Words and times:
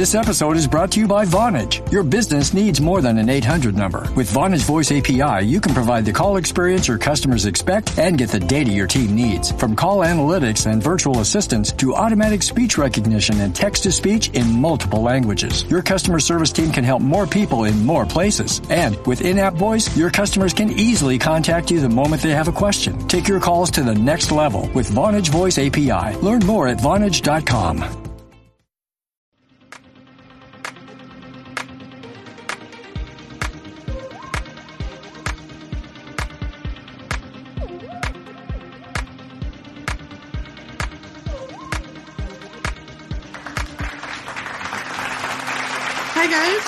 This 0.00 0.14
episode 0.14 0.56
is 0.56 0.66
brought 0.66 0.92
to 0.92 0.98
you 0.98 1.06
by 1.06 1.26
Vonage. 1.26 1.92
Your 1.92 2.02
business 2.02 2.54
needs 2.54 2.80
more 2.80 3.02
than 3.02 3.18
an 3.18 3.28
800 3.28 3.76
number. 3.76 4.10
With 4.16 4.32
Vonage 4.32 4.64
Voice 4.64 4.90
API, 4.90 5.44
you 5.44 5.60
can 5.60 5.74
provide 5.74 6.06
the 6.06 6.12
call 6.14 6.38
experience 6.38 6.88
your 6.88 6.96
customers 6.96 7.44
expect 7.44 7.98
and 7.98 8.16
get 8.16 8.30
the 8.30 8.40
data 8.40 8.70
your 8.70 8.86
team 8.86 9.14
needs. 9.14 9.52
From 9.52 9.76
call 9.76 9.98
analytics 9.98 10.64
and 10.64 10.82
virtual 10.82 11.20
assistants 11.20 11.70
to 11.72 11.94
automatic 11.94 12.42
speech 12.42 12.78
recognition 12.78 13.38
and 13.42 13.54
text 13.54 13.82
to 13.82 13.92
speech 13.92 14.30
in 14.30 14.50
multiple 14.50 15.02
languages. 15.02 15.64
Your 15.64 15.82
customer 15.82 16.18
service 16.18 16.50
team 16.50 16.72
can 16.72 16.82
help 16.82 17.02
more 17.02 17.26
people 17.26 17.64
in 17.64 17.84
more 17.84 18.06
places. 18.06 18.62
And 18.70 18.96
with 19.06 19.20
in-app 19.20 19.56
voice, 19.56 19.94
your 19.98 20.08
customers 20.08 20.54
can 20.54 20.70
easily 20.70 21.18
contact 21.18 21.70
you 21.70 21.78
the 21.78 21.90
moment 21.90 22.22
they 22.22 22.30
have 22.30 22.48
a 22.48 22.52
question. 22.52 23.06
Take 23.06 23.28
your 23.28 23.38
calls 23.38 23.70
to 23.72 23.82
the 23.82 23.94
next 23.94 24.32
level 24.32 24.66
with 24.74 24.88
Vonage 24.88 25.28
Voice 25.28 25.58
API. 25.58 26.16
Learn 26.22 26.40
more 26.46 26.68
at 26.68 26.78
Vonage.com. 26.78 28.09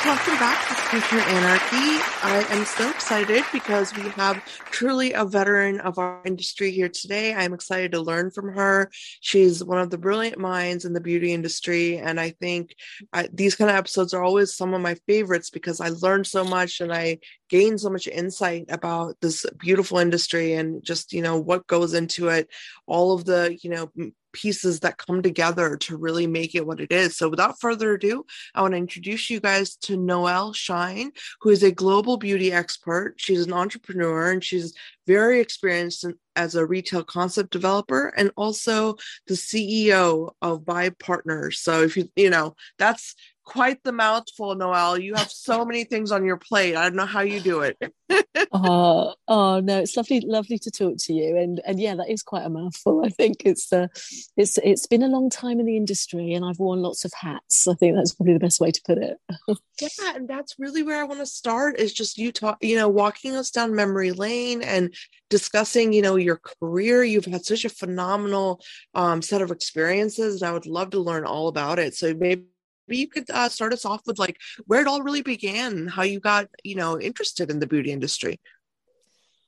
welcome 0.05 0.35
back 0.35 0.67
to 0.67 0.75
Skincare 0.75 1.25
Anarchy. 1.29 2.03
I 2.25 2.45
am 2.51 2.65
so 2.65 2.91
excited 2.91 3.45
because 3.53 3.95
we 3.95 4.03
have 4.11 4.45
truly 4.73 5.13
a 5.13 5.25
veteran 5.25 5.79
of 5.79 5.97
our 5.99 6.21
industry 6.25 6.73
here 6.73 6.89
today. 6.89 7.33
I'm 7.33 7.55
excited 7.55 7.93
to 7.93 8.01
learn 8.01 8.33
from 8.33 8.53
her. 8.53 8.91
She's 9.21 9.63
one 9.63 9.79
of 9.79 9.91
the 9.91 9.99
brilliant 9.99 10.39
minds 10.39 10.85
in 10.85 10.93
the 10.93 11.01
beauty 11.01 11.33
industry. 11.33 11.99
And 11.99 12.19
I 12.19 12.31
think 12.31 12.75
I, 13.13 13.29
these 13.33 13.55
kind 13.55 13.71
of 13.71 13.77
episodes 13.77 14.13
are 14.13 14.25
always 14.25 14.57
some 14.57 14.75
of 14.75 14.81
my 14.81 14.97
favorites 15.07 15.51
because 15.51 15.81
I 15.81 15.91
learned 15.91 16.27
so 16.27 16.43
much 16.43 16.81
and 16.81 16.93
I 16.93 17.19
gained 17.49 17.81
so 17.81 17.91
much 17.91 18.09
insight 18.09 18.65
about 18.71 19.17
this 19.21 19.47
beautiful 19.61 19.99
industry 19.99 20.55
and 20.55 20.83
just, 20.83 21.13
you 21.13 21.23
know, 21.23 21.39
what 21.39 21.69
goes 21.69 21.95
into 21.95 22.27
it, 22.29 22.49
all 22.89 23.13
of 23.13 23.25
the, 23.25 23.57
you 23.63 23.71
know, 23.71 24.13
pieces 24.33 24.81
that 24.81 24.99
come 24.99 25.23
together 25.23 25.77
to 25.77 25.97
really 25.97 26.27
make 26.27 26.55
it 26.55 26.67
what 26.67 26.81
it 26.81 26.93
is. 26.93 27.17
So, 27.17 27.29
without 27.29 27.61
further 27.61 27.95
ado, 27.95 28.25
I 28.55 28.63
want 28.63 28.73
to 28.73 28.79
introduce 28.79 29.31
you 29.31 29.41
guys 29.41 29.77
to 29.77 29.97
Noelle 29.97 30.53
Shine, 30.53 31.13
who 31.41 31.51
is 31.51 31.63
a 31.63 31.73
global 31.73 32.17
beauty 32.17 32.53
expert. 32.53 33.15
She's 33.17 33.47
an 33.47 33.53
entrepreneur 33.53 34.33
and 34.33 34.43
she's 34.43 34.75
very 35.07 35.41
experienced 35.41 36.05
as 36.37 36.55
a 36.55 36.67
retail 36.67 37.05
concept 37.05 37.51
developer 37.51 38.09
and 38.17 38.31
also 38.37 38.97
the 39.27 39.35
CEO 39.35 40.33
of 40.41 40.63
Vibe 40.63 40.99
Partners. 40.99 41.59
So, 41.59 41.83
if 41.83 41.97
you, 41.97 42.09
you 42.17 42.31
know, 42.31 42.57
that's 42.79 43.15
quite 43.45 43.83
the 43.83 43.93
mouthful, 43.93 44.55
Noelle. 44.55 44.99
You 44.99 45.15
have 45.15 45.31
so 45.31 45.65
many 45.65 45.85
things 45.85 46.13
on 46.13 46.25
your 46.25 46.37
plate. 46.37 46.77
I 46.77 46.85
don't 46.85 46.97
know 46.97 47.07
how 47.07 47.21
you 47.21 47.41
do 47.41 47.61
it. 47.61 47.77
oh, 48.53 49.15
oh 49.29 49.61
no, 49.61 49.81
it's 49.81 49.97
lovely, 49.97 50.21
lovely 50.21 50.59
to 50.59 50.71
talk 50.71 50.95
to 50.99 51.13
you. 51.13 51.37
And 51.37 51.61
and 51.67 51.81
yeah, 51.81 51.95
that 51.97 52.11
is 52.11 52.23
quite 52.23 52.45
a 52.45 52.51
mouthful. 52.51 53.05
I 53.05 53.09
think 53.09 53.43
it's 53.45 53.73
uh, 53.73 53.89
it's 54.37 54.59
it's 54.59 54.87
been 54.87 55.03
a 55.03 55.09
long 55.09 55.31
time 55.31 55.61
in 55.61 55.67
the 55.67 55.77
industry, 55.77 56.33
and 56.33 56.45
I've 56.45 56.59
worn 56.59 56.81
lots 56.81 57.05
of 57.05 57.13
hats. 57.15 57.67
I 57.67 57.75
think 57.75 57.97
that's 57.97 58.15
probably 58.15 58.35
the 58.35 58.41
best 58.41 58.61
way 58.61 58.71
to 58.71 58.83
put 58.87 58.99
it. 58.99 59.19
yeah, 59.81 60.17
and 60.17 60.29
that's 60.29 60.57
really 60.59 60.83
where 60.83 61.01
I 61.01 61.05
want 61.05 61.21
to 61.21 61.27
start. 61.27 61.79
Is 61.79 61.93
just 61.93 62.19
you 62.19 62.33
talk, 62.33 62.59
you 62.61 62.77
know, 62.77 62.89
walking 62.89 63.37
us 63.37 63.51
down 63.51 63.75
memory 63.75 64.13
lane 64.13 64.63
and 64.63 64.95
discussing, 65.31 65.93
you 65.93 66.03
know, 66.03 66.17
your 66.17 66.41
career. 66.61 67.03
You've 67.03 67.25
had 67.25 67.45
such 67.45 67.65
a 67.65 67.71
phenomenal 67.71 68.61
um, 68.95 69.23
set 69.23 69.43
of 69.43 69.51
experiences, 69.51 70.43
and 70.43 70.49
I 70.49 70.53
would 70.53 70.67
love 70.67 70.91
to 70.91 71.01
learn 71.01 71.25
all 71.25 71.49
about 71.49 71.79
it. 71.79 71.95
So 71.95 72.15
maybe 72.15 72.45
you 72.97 73.09
could 73.09 73.29
uh, 73.31 73.49
start 73.49 73.73
us 73.73 73.85
off 73.85 74.03
with 74.07 74.19
like 74.19 74.39
where 74.67 74.81
it 74.81 74.87
all 74.87 75.03
really 75.03 75.23
began 75.23 75.87
how 75.89 76.03
you 76.03 76.21
got 76.21 76.49
you 76.65 76.75
know 76.75 77.01
interested 77.01 77.51
in 77.51 77.59
the 77.61 77.67
beauty 77.67 77.93
industry. 77.93 78.41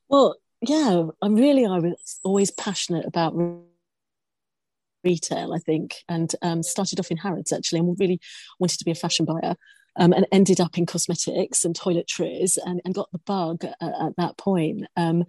Well 0.09 0.37
yeah 0.69 1.05
i'm 1.23 1.35
really 1.35 1.67
i 1.67 1.79
was 1.79 2.21
always 2.25 2.51
passionate 2.51 3.07
about 3.07 3.35
retail 5.03 5.53
i 5.53 5.59
think 5.59 5.97
and 6.09 6.35
um, 6.43 6.63
started 6.63 6.99
off 6.99 7.11
in 7.11 7.17
harrods 7.17 7.53
actually 7.53 7.79
and 7.79 7.97
really 7.99 8.21
wanted 8.59 8.79
to 8.79 8.85
be 8.85 8.91
a 8.91 8.95
fashion 8.95 9.27
buyer 9.27 9.55
um, 9.97 10.13
and 10.13 10.27
ended 10.33 10.61
up 10.61 10.77
in 10.77 10.87
cosmetics 10.87 11.65
and 11.65 11.79
toiletries 11.79 12.59
and, 12.65 12.81
and 12.85 12.95
got 12.95 13.11
the 13.13 13.19
bug 13.19 13.65
at, 13.65 13.77
at 13.81 14.17
that 14.17 14.37
point 14.39 14.85
um, 14.97 15.25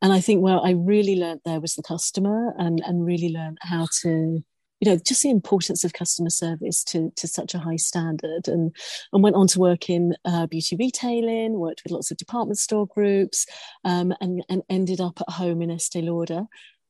and 0.00 0.12
i 0.12 0.20
think 0.20 0.42
where 0.42 0.60
i 0.62 0.70
really 0.70 1.16
learned 1.16 1.40
there 1.44 1.60
was 1.60 1.74
the 1.74 1.82
customer 1.82 2.54
and, 2.58 2.80
and 2.86 3.04
really 3.04 3.30
learned 3.30 3.58
how 3.62 3.86
to 4.02 4.42
you 4.86 4.92
know 4.92 5.00
just 5.04 5.22
the 5.22 5.30
importance 5.30 5.84
of 5.84 5.92
customer 5.92 6.30
service 6.30 6.84
to 6.84 7.12
to 7.16 7.26
such 7.26 7.54
a 7.54 7.58
high 7.58 7.76
standard 7.76 8.46
and 8.46 8.74
and 9.12 9.22
went 9.22 9.36
on 9.36 9.46
to 9.48 9.58
work 9.58 9.90
in 9.90 10.14
uh, 10.24 10.46
beauty 10.46 10.76
retailing 10.76 11.58
worked 11.58 11.82
with 11.84 11.92
lots 11.92 12.10
of 12.10 12.16
department 12.16 12.58
store 12.58 12.86
groups 12.86 13.46
um, 13.84 14.14
and 14.20 14.44
and 14.48 14.62
ended 14.70 15.00
up 15.00 15.20
at 15.20 15.34
home 15.34 15.60
in 15.60 15.70
Estee 15.70 16.02
Lauder 16.02 16.46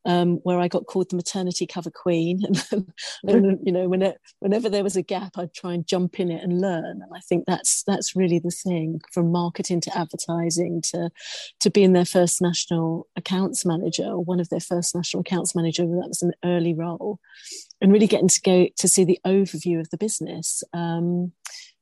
um, 0.07 0.37
where 0.45 0.61
I 0.61 0.69
got 0.69 0.87
called 0.87 1.11
the 1.11 1.17
maternity 1.17 1.67
cover 1.67 1.91
queen. 1.91 2.41
and, 2.71 2.87
and 3.27 3.59
you 3.67 3.73
know, 3.73 3.89
when 3.89 4.03
it, 4.03 4.19
whenever 4.39 4.69
there 4.69 4.85
was 4.85 4.97
a 4.97 5.03
gap, 5.03 5.33
I'd 5.37 5.53
try 5.53 5.75
and 5.75 5.87
jump 5.87 6.21
in 6.21 6.31
it 6.31 6.43
and 6.43 6.61
learn. 6.61 7.03
And 7.03 7.11
I 7.15 7.21
think 7.29 7.45
that's 7.47 7.83
that's 7.83 8.17
really 8.17 8.39
the 8.39 8.51
thing 8.51 9.01
from 9.13 9.33
marketing 9.33 9.81
to 9.83 9.99
advertising 9.99 10.81
to 10.93 11.11
to 11.61 11.71
being 11.71 11.93
their 11.93 12.05
first 12.05 12.41
national 12.41 13.09
accounts 13.17 13.67
manager 13.67 14.05
or 14.05 14.23
one 14.23 14.41
of 14.41 14.49
their 14.49 14.61
first 14.61 14.95
national 14.95 15.23
accounts 15.23 15.55
manager. 15.55 15.83
That 15.83 16.09
was 16.09 16.23
an 16.23 16.33
early 16.45 16.73
role, 16.73 17.19
and 17.81 17.93
really 17.93 18.07
getting 18.07 18.29
to 18.29 18.41
go 18.41 18.69
to 18.77 18.89
see 18.89 19.05
the 19.05 19.21
overview 19.27 19.81
of 19.81 19.91
the 19.91 19.99
business. 19.99 20.63
Um, 20.73 21.33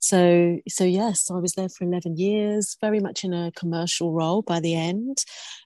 so 0.05 0.59
so 0.69 0.85
yes 0.85 1.31
i 1.31 1.39
was 1.39 1.55
there 1.55 1.69
for 1.69 1.85
11 1.85 2.19
years 2.19 2.77
very 2.81 3.01
much 3.01 3.25
in 3.25 3.33
a 3.33 3.51
commercial 3.53 4.13
role 4.13 4.43
by 4.43 4.61
the 4.61 4.75
end 4.75 5.25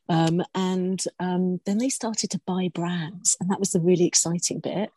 um, 0.09 0.43
and 0.55 1.05
um, 1.19 1.61
then 1.67 1.79
they 1.79 1.89
started 1.89 2.31
to 2.31 2.41
buy 2.47 2.71
brands 2.73 3.37
and 3.41 3.51
that 3.51 3.59
was 3.59 3.71
the 3.71 3.81
really 3.81 4.07
exciting 4.07 4.61
bit 4.61 4.91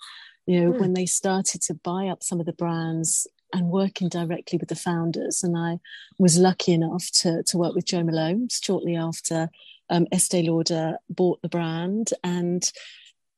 you 0.46 0.59
know 0.59 0.72
mm. 0.72 0.80
when 0.80 0.94
they 0.94 1.08
started 1.08 1.59
to 1.62 1.74
buy 1.74 2.08
up 2.08 2.22
some 2.22 2.40
of 2.40 2.46
the 2.46 2.53
brands 2.53 3.25
and 3.52 3.69
working 3.69 4.08
directly 4.09 4.59
with 4.59 4.69
the 4.69 4.75
founders 4.75 5.44
and 5.44 5.58
i 5.58 5.80
was 6.19 6.38
lucky 6.38 6.72
enough 6.72 7.09
to, 7.12 7.42
to 7.44 7.58
work 7.58 7.74
with 7.74 7.86
Jo 7.86 8.03
malone 8.03 8.48
shortly 8.50 8.96
after 8.96 9.50
um, 9.90 10.06
estee 10.12 10.48
lauder 10.48 10.98
bought 11.09 11.42
the 11.42 11.50
brand 11.50 12.12
and 12.24 12.72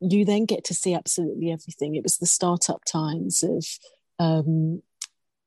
you 0.09 0.25
then 0.25 0.46
get 0.46 0.64
to 0.66 0.74
see 0.74 0.94
absolutely 0.94 1.52
everything 1.52 1.96
it 1.96 2.03
was 2.03 2.18
the 2.18 2.25
startup 2.25 2.84
times 2.86 3.44
of 3.44 3.66
um, 4.19 4.81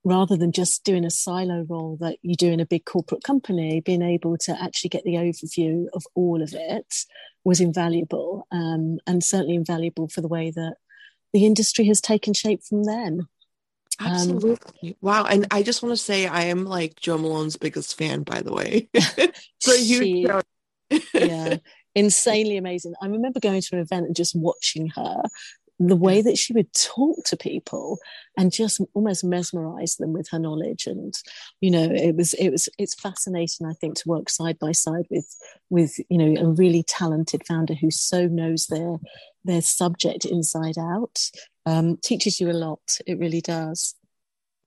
rather 0.05 0.37
than 0.37 0.53
just 0.53 0.85
doing 0.85 1.05
a 1.05 1.11
silo 1.11 1.67
role 1.69 1.97
that 2.01 2.17
you 2.23 2.37
do 2.37 2.51
in 2.51 2.61
a 2.61 2.67
big 2.67 2.85
corporate 2.85 3.25
company, 3.25 3.81
being 3.81 4.03
able 4.03 4.37
to 4.39 4.63
actually 4.63 4.89
get 4.89 5.05
the 5.05 5.15
overview 5.15 5.87
of 5.95 6.05
all 6.15 6.43
of 6.43 6.55
it 6.55 6.95
was 7.45 7.61
invaluable 7.61 8.47
um, 8.53 8.99
and 9.07 9.23
certainly 9.23 9.55
invaluable 9.55 10.09
for 10.09 10.21
the 10.21 10.29
way 10.29 10.51
that 10.51 10.77
the 11.33 11.45
industry 11.45 11.87
has 11.87 12.01
taken 12.01 12.35
shape 12.35 12.63
from 12.63 12.85
then. 12.85 13.27
Um, 13.99 14.07
Absolutely. 14.07 14.91
Um, 14.91 14.97
wow. 15.01 15.25
And 15.25 15.47
I 15.51 15.63
just 15.63 15.83
want 15.83 15.93
to 15.93 16.03
say 16.03 16.27
I 16.27 16.43
am 16.45 16.67
like 16.67 17.01
Jo 17.01 17.19
Malone's 17.19 17.57
biggest 17.57 17.97
fan, 17.97 18.23
by 18.23 18.43
the 18.43 18.53
way. 18.53 18.89
so 19.61 19.77
huge 19.77 20.29
yeah. 21.15 21.57
Insanely 21.97 22.57
amazing. 22.57 22.95
I 23.03 23.07
remember 23.07 23.41
going 23.41 23.61
to 23.61 23.77
an 23.77 23.81
event 23.81 24.07
and 24.07 24.15
just 24.15 24.37
watching 24.37 24.89
her 24.91 25.23
the 25.79 25.97
way 25.97 26.23
that 26.23 26.39
she 26.39 26.53
would 26.55 26.73
talk 26.73 27.17
to 27.25 27.37
people 27.37 27.99
and 28.39 28.53
just 28.53 28.81
almost 28.95 29.25
mesmerize 29.25 29.97
them 29.97 30.13
with 30.13 30.29
her 30.31 30.39
knowledge. 30.39 30.87
And 30.87 31.15
you 31.61 31.71
know 31.71 31.83
it 31.91 32.15
was 32.15 32.35
it 32.35 32.51
was 32.51 32.69
it's 32.79 32.95
fascinating 32.95 33.67
i 33.67 33.73
think 33.75 33.97
to 33.97 34.09
work 34.09 34.31
side 34.31 34.59
by 34.59 34.73
side 34.73 35.07
with 35.11 35.27
with 35.71 35.99
you 36.09 36.19
know 36.19 36.41
a 36.41 36.47
really 36.53 36.83
talented 36.83 37.47
founder 37.47 37.75
who 37.75 37.91
so 37.91 38.27
knows 38.27 38.67
their 38.67 38.97
their 39.45 39.63
subject 39.63 40.25
inside 40.25 40.79
out 40.79 41.31
um, 41.67 41.99
teaches 42.03 42.41
you 42.41 42.51
a 42.51 42.53
lot. 42.53 42.99
It 43.07 43.19
really 43.19 43.41
does 43.41 43.95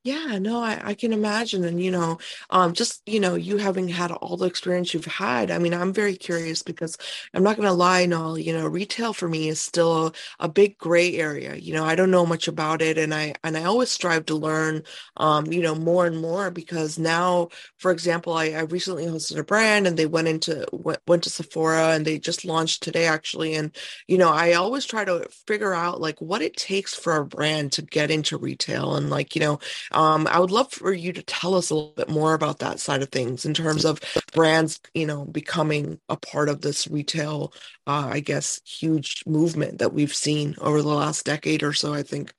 yeah, 0.03 0.40
no, 0.40 0.61
I, 0.61 0.79
I 0.81 0.93
can 0.93 1.11
imagine. 1.11 1.66
And, 1.66 1.84
you 1.84 1.91
know, 1.91 2.19
um, 2.49 2.72
just, 2.73 3.01
you 3.05 3.19
know, 3.19 3.35
you 3.35 3.57
having 3.57 3.90
had 3.90 4.11
all 4.11 4.37
the 4.37 4.46
experience 4.46 4.93
you've 4.93 5.03
had, 5.03 5.51
I 5.51 5.57
mean, 5.57 5.73
I'm 5.73 5.91
very 5.91 6.16
curious 6.16 6.63
because 6.63 6.97
I'm 7.34 7.43
not 7.43 7.57
going 7.57 7.67
to 7.67 7.73
lie, 7.73 8.05
Noelle, 8.05 8.37
you 8.37 8.53
know, 8.53 8.66
retail 8.66 9.11
for 9.11 9.28
me 9.28 9.49
is 9.49 9.59
still 9.59 10.07
a, 10.07 10.11
a, 10.40 10.49
big 10.49 10.78
gray 10.78 11.17
area. 11.17 11.55
You 11.55 11.73
know, 11.73 11.84
I 11.84 11.96
don't 11.96 12.11
know 12.11 12.25
much 12.25 12.47
about 12.47 12.81
it. 12.81 12.97
And 12.97 13.13
I, 13.13 13.35
and 13.43 13.57
I 13.57 13.66
always 13.66 13.90
strive 13.90 14.25
to 14.28 14.35
learn, 14.35 14.84
um, 15.17 15.47
you 15.47 15.61
know, 15.61 15.75
more 15.75 16.05
and 16.05 16.17
more 16.22 16.49
because 16.49 16.97
now, 16.97 17.49
for 17.78 17.91
example, 17.91 18.34
I, 18.34 18.52
I 18.52 18.61
recently 18.61 19.05
hosted 19.05 19.37
a 19.37 19.43
brand 19.43 19.85
and 19.85 19.97
they 19.97 20.05
went 20.05 20.29
into, 20.29 20.66
went, 20.72 21.02
went 21.07 21.23
to 21.23 21.29
Sephora 21.29 21.90
and 21.90 22.05
they 22.05 22.19
just 22.19 22.45
launched 22.45 22.84
today 22.84 23.05
actually. 23.05 23.53
And, 23.53 23.75
you 24.07 24.17
know, 24.17 24.29
I 24.29 24.53
always 24.53 24.85
try 24.85 25.03
to 25.03 25.28
figure 25.45 25.73
out 25.73 25.99
like 25.99 26.19
what 26.22 26.41
it 26.41 26.55
takes 26.55 26.95
for 26.95 27.17
a 27.17 27.25
brand 27.25 27.73
to 27.73 27.81
get 27.81 28.09
into 28.09 28.37
retail 28.37 28.95
and 28.95 29.09
like, 29.09 29.35
you 29.35 29.41
know, 29.41 29.59
um, 29.91 30.28
I 30.28 30.40
would 30.40 30.52
love 30.52 30.72
for 30.72 30.94
you 30.94 31.14
to 31.14 31.24
tell 31.24 31.56
us 31.56 31.70
a 31.70 31.76
little 31.76 31.94
bit 31.96 32.09
more 32.09 32.34
about 32.34 32.59
that 32.59 32.80
side 32.80 33.02
of 33.02 33.09
things 33.09 33.46
in 33.46 33.53
terms 33.53 33.86
of 33.86 34.00
brands, 34.34 34.80
you 34.94 35.06
know, 35.06 35.26
becoming 35.26 36.00
a 36.09 36.18
part 36.18 36.50
of 36.50 36.62
this 36.62 36.88
retail, 36.88 37.53
uh, 37.88 38.09
I 38.12 38.20
guess, 38.20 38.62
huge 38.66 39.24
movement 39.26 39.80
that 39.80 39.94
we've 39.94 40.14
seen 40.14 40.56
over 40.59 40.82
the 40.82 40.90
last 40.90 41.26
decade 41.26 41.64
or 41.64 41.74
so, 41.74 41.94
I 41.94 42.03
think. 42.03 42.34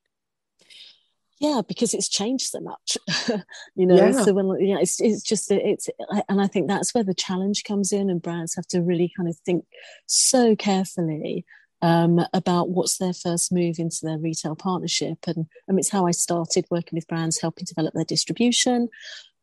yeah 1.40 1.62
because 1.66 1.94
it's 1.94 2.08
changed 2.08 2.46
so 2.46 2.60
much 2.60 2.98
you 3.74 3.86
know 3.86 3.96
yeah. 3.96 4.12
so 4.12 4.32
when 4.32 4.46
yeah 4.60 4.78
it's, 4.78 5.00
it's 5.00 5.22
just 5.22 5.50
it's 5.50 5.88
and 6.28 6.40
i 6.40 6.46
think 6.46 6.68
that's 6.68 6.94
where 6.94 7.02
the 7.02 7.14
challenge 7.14 7.64
comes 7.64 7.92
in 7.92 8.10
and 8.10 8.22
brands 8.22 8.54
have 8.54 8.66
to 8.66 8.80
really 8.82 9.10
kind 9.16 9.28
of 9.28 9.36
think 9.38 9.64
so 10.06 10.54
carefully 10.54 11.44
um, 11.82 12.20
about 12.32 12.70
what's 12.70 12.98
their 12.98 13.14
first 13.14 13.52
move 13.52 13.78
into 13.78 14.00
their 14.02 14.18
retail 14.18 14.54
partnership 14.54 15.18
and 15.26 15.46
I 15.68 15.74
it's 15.74 15.90
how 15.90 16.06
i 16.06 16.10
started 16.10 16.66
working 16.70 16.96
with 16.96 17.08
brands 17.08 17.40
helping 17.40 17.64
develop 17.64 17.94
their 17.94 18.04
distribution 18.04 18.88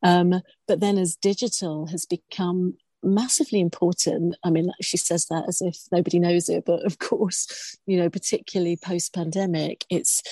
um, 0.02 0.40
but 0.66 0.80
then 0.80 0.98
as 0.98 1.16
digital 1.16 1.86
has 1.86 2.04
become 2.04 2.76
massively 3.02 3.60
important. 3.60 4.36
I 4.44 4.50
mean, 4.50 4.72
she 4.80 4.96
says 4.96 5.26
that 5.26 5.44
as 5.48 5.60
if 5.62 5.76
nobody 5.92 6.18
knows 6.18 6.48
it, 6.48 6.64
but 6.64 6.84
of 6.84 6.98
course, 6.98 7.76
you 7.86 7.96
know, 7.96 8.10
particularly 8.10 8.76
post 8.76 9.14
pandemic, 9.14 9.84
it's 9.90 10.22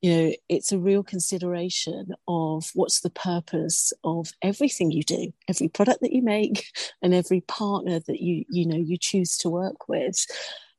you 0.00 0.14
know 0.14 0.32
it's 0.48 0.70
a 0.72 0.78
real 0.78 1.02
consideration 1.02 2.14
of 2.28 2.70
what's 2.74 3.00
the 3.00 3.10
purpose 3.10 3.92
of 4.04 4.30
everything 4.42 4.92
you 4.92 5.02
do 5.02 5.32
every 5.48 5.66
product 5.66 6.00
that 6.02 6.12
you 6.12 6.22
make 6.22 6.66
and 7.02 7.12
every 7.12 7.40
partner 7.40 7.98
that 8.06 8.20
you 8.20 8.44
you 8.48 8.64
know 8.64 8.76
you 8.76 8.96
choose 8.96 9.36
to 9.36 9.50
work 9.50 9.88
with 9.88 10.24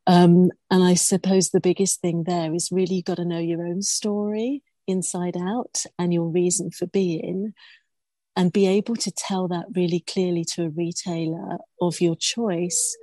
um, 0.09 0.49
and 0.69 0.83
i 0.83 0.93
suppose 0.93 1.49
the 1.49 1.61
biggest 1.61 2.01
thing 2.01 2.23
there 2.25 2.53
is 2.53 2.71
really 2.71 2.95
you've 2.95 3.05
got 3.05 3.17
to 3.17 3.25
know 3.25 3.39
your 3.39 3.65
own 3.65 3.81
story 3.81 4.61
inside 4.87 5.37
out 5.37 5.83
and 5.97 6.13
your 6.13 6.27
reason 6.27 6.71
for 6.71 6.87
being 6.87 7.53
and 8.35 8.51
be 8.51 8.67
able 8.67 8.95
to 8.95 9.11
tell 9.11 9.47
that 9.47 9.65
really 9.75 9.99
clearly 9.99 10.43
to 10.43 10.63
a 10.63 10.69
retailer 10.69 11.57
of 11.81 12.01
your 12.01 12.15
choice 12.15 12.97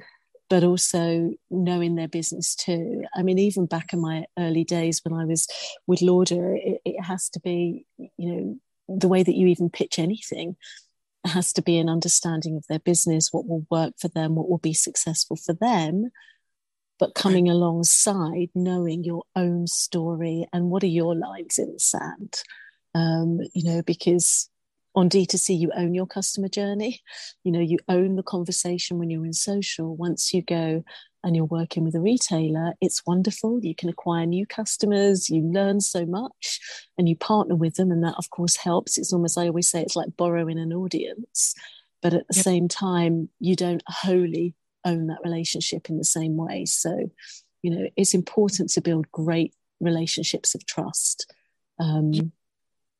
but 0.49 0.62
also 0.62 1.32
knowing 1.50 1.97
their 1.97 2.08
business 2.08 2.55
too. 2.55 3.03
I 3.14 3.23
mean, 3.23 3.38
even 3.38 3.67
back 3.67 3.93
in 3.93 4.00
my 4.00 4.26
early 4.38 4.64
days 4.64 5.00
when 5.05 5.19
I 5.19 5.25
was 5.25 5.47
with 5.87 6.02
Lauder, 6.02 6.55
it, 6.55 6.81
it, 6.85 7.02
has 7.02 7.29
to 7.31 7.41
be, 7.41 7.85
you 7.99 8.11
know, 8.19 8.56
the 8.88 9.09
way 9.09 9.23
that 9.23 9.35
you 9.35 9.49
even 9.49 9.70
pitch 9.70 9.99
anything 9.99 10.56
has 11.25 11.52
to 11.55 11.62
be 11.62 11.79
an 11.79 11.88
understanding 11.88 12.56
of 12.56 12.64
their 12.69 12.79
business, 12.79 13.32
what 13.32 13.49
will 13.49 13.67
work 13.70 13.94
for 14.00 14.09
them, 14.09 14.37
what 14.37 14.49
will 14.49 14.59
be 14.59 14.75
successful 14.75 15.37
for 15.37 15.55
them, 15.55 16.11
but 16.99 17.15
coming 17.15 17.49
alongside 17.49 18.49
knowing 18.55 19.05
your 19.05 19.25
own 19.35 19.67
story 19.67 20.47
and 20.53 20.71
what 20.71 20.83
are 20.83 20.89
your 20.89 21.15
lines 21.15 21.59
in 21.59 21.73
the 21.73 21.79
sand. 21.79 22.43
Um, 22.95 23.41
you 23.53 23.65
know, 23.65 23.83
because 23.83 24.49
on 24.95 25.11
D2C, 25.11 25.59
you 25.59 25.71
own 25.77 25.95
your 25.95 26.07
customer 26.07 26.49
journey. 26.49 27.01
You 27.45 27.53
know, 27.53 27.61
you 27.61 27.79
own 27.87 28.17
the 28.17 28.23
conversation 28.23 28.99
when 28.99 29.11
you're 29.11 29.27
in 29.27 29.35
social. 29.35 29.95
Once 29.95 30.33
you 30.33 30.41
go 30.41 30.83
and 31.23 31.37
you're 31.37 31.45
working 31.45 31.85
with 31.85 31.95
a 31.95 32.01
retailer, 32.01 32.73
it's 32.81 33.05
wonderful. 33.07 33.61
You 33.63 33.75
can 33.75 33.91
acquire 33.91 34.25
new 34.25 34.47
customers, 34.47 35.29
you 35.29 35.43
learn 35.43 35.83
so 35.83 36.07
much, 36.07 36.61
and 36.97 37.09
you 37.09 37.17
partner 37.17 37.57
with 37.57 37.75
them. 37.75 37.91
And 37.91 38.03
that, 38.05 38.15
of 38.17 38.31
course, 38.31 38.57
helps. 38.57 38.97
It's 38.97 39.13
almost, 39.13 39.37
I 39.37 39.49
always 39.49 39.69
say, 39.69 39.83
it's 39.83 39.97
like 39.97 40.17
borrowing 40.17 40.59
an 40.59 40.73
audience. 40.73 41.55
But 42.01 42.15
at 42.15 42.27
the 42.29 42.37
yep. 42.37 42.45
same 42.45 42.69
time, 42.69 43.29
you 43.39 43.55
don't 43.55 43.83
wholly 43.87 44.55
own 44.87 45.09
that 45.09 45.19
relationship 45.23 45.91
in 45.91 45.99
the 45.99 46.05
same 46.05 46.37
way. 46.37 46.65
So, 46.65 47.11
you 47.62 47.71
know, 47.71 47.88
it's 47.97 48.15
important 48.15 48.71
to 48.71 48.81
build 48.81 49.11
great 49.12 49.55
relationships 49.81 50.55
of 50.55 50.65
trust. 50.65 51.33
Um, 51.79 52.33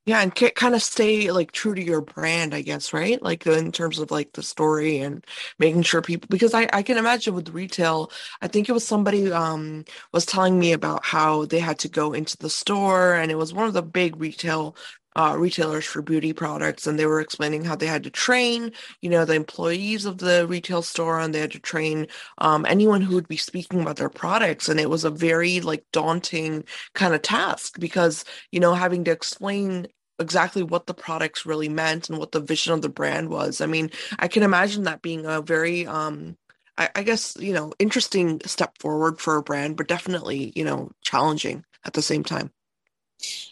yeah, 0.07 0.23
and 0.23 0.33
kind 0.33 0.77
of 0.77 0.85
stay 0.85 1.33
like 1.33 1.51
true 1.51 1.75
to 1.75 1.83
your 1.83 2.01
brand, 2.01 2.55
I 2.55 2.63
guess, 2.63 2.93
right? 2.93 3.21
Like 3.21 3.45
in 3.45 3.73
terms 3.73 3.99
of 3.99 4.13
like 4.13 4.33
the 4.35 4.43
story 4.43 4.99
and 4.99 5.25
making 5.59 5.83
sure 5.83 6.01
people 6.01 6.29
because 6.31 6.55
I, 6.55 6.69
I 6.73 6.85
can 6.85 6.97
imagine 6.97 7.35
with 7.35 7.49
retail, 7.49 8.13
I 8.41 8.47
think 8.47 8.69
it 8.69 8.73
was 8.73 8.87
somebody 8.87 9.33
um 9.33 9.85
was 10.13 10.25
telling 10.25 10.61
me 10.61 10.73
about 10.73 11.05
how 11.05 11.47
they 11.47 11.59
had 11.59 11.81
to 11.81 11.89
go 11.89 12.13
into 12.13 12.37
the 12.37 12.49
store 12.49 13.15
and 13.15 13.33
it 13.33 13.35
was 13.37 13.53
one 13.53 13.67
of 13.67 13.75
the 13.75 13.83
big 13.83 14.21
retail 14.21 14.77
uh, 15.17 15.35
retailers 15.39 15.85
for 15.87 16.03
beauty 16.03 16.33
products 16.33 16.87
and 16.87 16.99
they 16.99 17.07
were 17.07 17.21
explaining 17.21 17.65
how 17.65 17.75
they 17.77 17.87
had 17.89 18.05
to 18.05 18.11
train 18.11 18.73
you 19.01 19.11
know 19.11 19.25
the 19.25 19.35
employees 19.35 20.05
of 20.05 20.19
the 20.19 20.47
retail 20.47 20.83
store 20.83 21.19
and 21.21 21.35
they 21.35 21.41
had 21.41 21.51
to 21.53 21.59
train 21.61 22.07
um, 22.39 22.67
anyone 22.67 23.03
who 23.03 23.15
would 23.17 23.29
be 23.29 23.37
speaking 23.39 23.81
about 23.81 23.97
their 23.97 24.11
products 24.11 24.69
and 24.69 24.79
it 24.81 24.91
was 24.91 25.05
a 25.05 25.11
very 25.11 25.61
like 25.61 25.85
daunting 25.93 26.65
kind 26.95 27.15
of 27.15 27.23
task 27.23 27.81
because 27.81 28.25
you 28.53 28.61
know 28.61 28.75
having 28.75 29.05
to 29.05 29.11
explain 29.11 29.87
exactly 30.19 30.63
what 30.63 30.87
the 30.87 30.95
products 30.95 31.47
really 31.47 31.69
meant 31.69 32.09
and 32.11 32.19
what 32.19 32.33
the 32.33 32.41
vision 32.41 32.73
of 32.73 32.81
the 32.83 32.89
brand 32.89 33.29
was. 33.29 33.61
I 33.61 33.67
mean, 33.67 33.91
I 34.19 34.29
can 34.29 34.43
imagine 34.43 34.85
that 34.85 35.03
being 35.03 35.27
a 35.27 35.43
very 35.43 35.87
um 35.87 36.37
I, 36.79 36.91
I 36.97 37.03
guess, 37.03 37.37
you 37.39 37.53
know, 37.55 37.73
interesting 37.79 38.41
step 38.47 38.79
forward 38.79 39.19
for 39.21 39.37
a 39.37 39.43
brand, 39.43 39.77
but 39.77 39.89
definitely, 39.89 40.53
you 40.57 40.65
know, 40.65 40.91
challenging 41.03 41.65
at 41.85 41.95
the 41.95 42.03
same 42.03 42.25
time. 42.25 42.51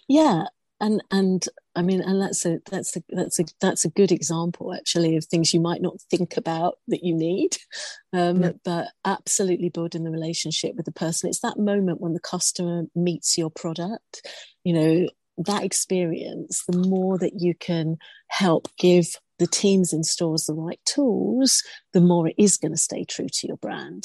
Yeah. 0.08 0.46
And 0.80 1.02
and 1.10 1.46
I 1.76 1.82
mean, 1.82 2.00
and 2.00 2.20
that's 2.20 2.44
a 2.44 2.58
that's 2.70 2.96
a 2.96 3.02
that's 3.10 3.38
a 3.38 3.44
that's 3.60 3.84
a 3.84 3.90
good 3.90 4.10
example 4.10 4.74
actually 4.74 5.16
of 5.16 5.24
things 5.24 5.54
you 5.54 5.60
might 5.60 5.80
not 5.80 6.00
think 6.10 6.36
about 6.36 6.78
that 6.88 7.04
you 7.04 7.14
need, 7.14 7.56
um, 8.12 8.42
yeah. 8.42 8.52
but 8.64 8.88
absolutely 9.04 9.68
building 9.68 10.04
the 10.04 10.10
relationship 10.10 10.74
with 10.76 10.84
the 10.84 10.92
person. 10.92 11.28
It's 11.28 11.40
that 11.40 11.58
moment 11.58 12.00
when 12.00 12.12
the 12.12 12.20
customer 12.20 12.84
meets 12.94 13.38
your 13.38 13.50
product. 13.50 14.28
You 14.64 14.74
know, 14.74 15.08
that 15.38 15.64
experience, 15.64 16.64
the 16.68 16.78
more 16.78 17.18
that 17.18 17.40
you 17.40 17.54
can 17.54 17.96
help 18.28 18.68
give 18.76 19.16
the 19.38 19.46
teams 19.46 19.92
in 19.92 20.04
stores 20.04 20.44
the 20.44 20.54
right 20.54 20.80
tools, 20.84 21.62
the 21.92 22.00
more 22.00 22.28
it 22.28 22.34
is 22.38 22.56
going 22.56 22.72
to 22.72 22.78
stay 22.78 23.04
true 23.04 23.28
to 23.28 23.46
your 23.46 23.56
brand. 23.56 24.04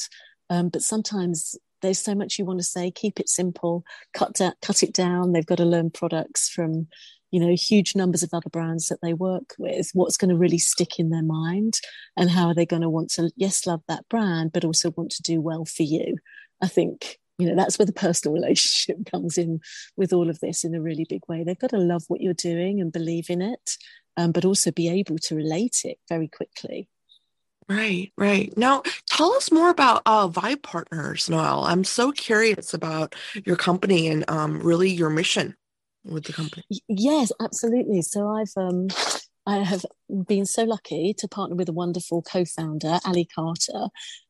Um, 0.49 0.69
but 0.69 0.81
sometimes 0.81 1.55
there's 1.81 1.99
so 1.99 2.15
much 2.15 2.37
you 2.37 2.45
want 2.45 2.59
to 2.59 2.63
say. 2.63 2.91
Keep 2.91 3.19
it 3.19 3.29
simple. 3.29 3.83
Cut 4.13 4.33
da- 4.33 4.51
cut 4.61 4.83
it 4.83 4.93
down. 4.93 5.31
They've 5.31 5.45
got 5.45 5.57
to 5.57 5.65
learn 5.65 5.89
products 5.89 6.49
from, 6.49 6.87
you 7.31 7.39
know, 7.39 7.55
huge 7.55 7.95
numbers 7.95 8.23
of 8.23 8.29
other 8.33 8.49
brands 8.49 8.87
that 8.87 8.99
they 9.01 9.13
work 9.13 9.55
with. 9.57 9.89
What's 9.93 10.17
going 10.17 10.29
to 10.29 10.37
really 10.37 10.57
stick 10.57 10.99
in 10.99 11.09
their 11.09 11.23
mind, 11.23 11.79
and 12.17 12.29
how 12.29 12.47
are 12.47 12.55
they 12.55 12.65
going 12.65 12.81
to 12.81 12.89
want 12.89 13.11
to 13.11 13.31
yes 13.35 13.65
love 13.65 13.81
that 13.87 14.07
brand, 14.09 14.51
but 14.51 14.65
also 14.65 14.91
want 14.91 15.11
to 15.11 15.23
do 15.23 15.41
well 15.41 15.65
for 15.65 15.83
you. 15.83 16.17
I 16.61 16.67
think 16.67 17.19
you 17.39 17.47
know 17.47 17.55
that's 17.55 17.79
where 17.79 17.85
the 17.85 17.93
personal 17.93 18.33
relationship 18.39 18.97
comes 19.09 19.37
in 19.37 19.61
with 19.97 20.13
all 20.13 20.29
of 20.29 20.39
this 20.41 20.63
in 20.63 20.75
a 20.75 20.81
really 20.81 21.05
big 21.09 21.21
way 21.27 21.43
they've 21.43 21.57
got 21.57 21.71
to 21.71 21.77
love 21.77 22.03
what 22.07 22.21
you're 22.21 22.33
doing 22.33 22.79
and 22.79 22.91
believe 22.91 23.29
in 23.29 23.41
it 23.41 23.77
um, 24.17 24.31
but 24.31 24.45
also 24.45 24.71
be 24.71 24.89
able 24.89 25.17
to 25.17 25.35
relate 25.35 25.81
it 25.85 25.97
very 26.09 26.27
quickly 26.27 26.87
Right, 27.69 28.11
right. 28.17 28.51
Now, 28.57 28.81
tell 29.05 29.31
us 29.33 29.51
more 29.51 29.69
about 29.69 30.01
uh, 30.07 30.27
Vibe 30.27 30.63
Partners, 30.63 31.29
Noelle. 31.29 31.65
I'm 31.65 31.83
so 31.83 32.11
curious 32.11 32.73
about 32.73 33.13
your 33.45 33.55
company 33.55 34.07
and 34.07 34.25
um, 34.27 34.59
really 34.59 34.89
your 34.89 35.11
mission 35.11 35.55
with 36.03 36.23
the 36.23 36.33
company. 36.33 36.63
Yes, 36.87 37.31
absolutely. 37.39 38.01
So 38.01 38.27
I've 38.27 38.51
um, 38.57 38.87
I 39.45 39.57
have 39.57 39.85
been 40.27 40.45
so 40.45 40.63
lucky 40.63 41.13
to 41.17 41.27
partner 41.27 41.55
with 41.55 41.69
a 41.69 41.73
wonderful 41.73 42.21
co-founder, 42.21 42.99
Ali 43.05 43.25
Carter, 43.25 43.87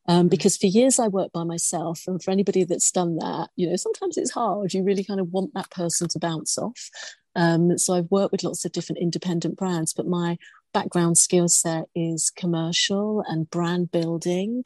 um, 0.08 0.27
mm. 0.27 0.29
because 0.29 0.58
for 0.58 0.67
years 0.67 1.00
I 1.00 1.08
worked 1.08 1.34
by 1.34 1.43
myself. 1.43 2.03
And 2.08 2.22
for 2.22 2.31
anybody 2.31 2.63
that's 2.63 2.91
done 2.91 3.17
that, 3.17 3.50
you 3.55 3.69
know, 3.69 3.75
sometimes 3.75 4.17
it's 4.17 4.31
hard. 4.31 4.74
You 4.74 4.84
really 4.84 5.03
kind 5.03 5.19
of 5.19 5.29
want 5.29 5.53
that 5.53 5.72
person 5.72 6.08
to 6.10 6.19
bounce 6.19 6.58
off. 6.58 6.89
Um, 7.36 7.77
so 7.77 7.93
I've 7.93 8.10
worked 8.10 8.31
with 8.31 8.43
lots 8.43 8.65
of 8.65 8.72
different 8.72 9.01
independent 9.01 9.58
brands, 9.58 9.93
but 9.93 10.08
my 10.08 10.38
background 10.74 11.18
skill 11.18 11.48
set 11.48 11.86
is 11.96 12.30
commercial 12.30 13.24
and 13.28 13.50
brand 13.50 13.92
building 13.92 14.64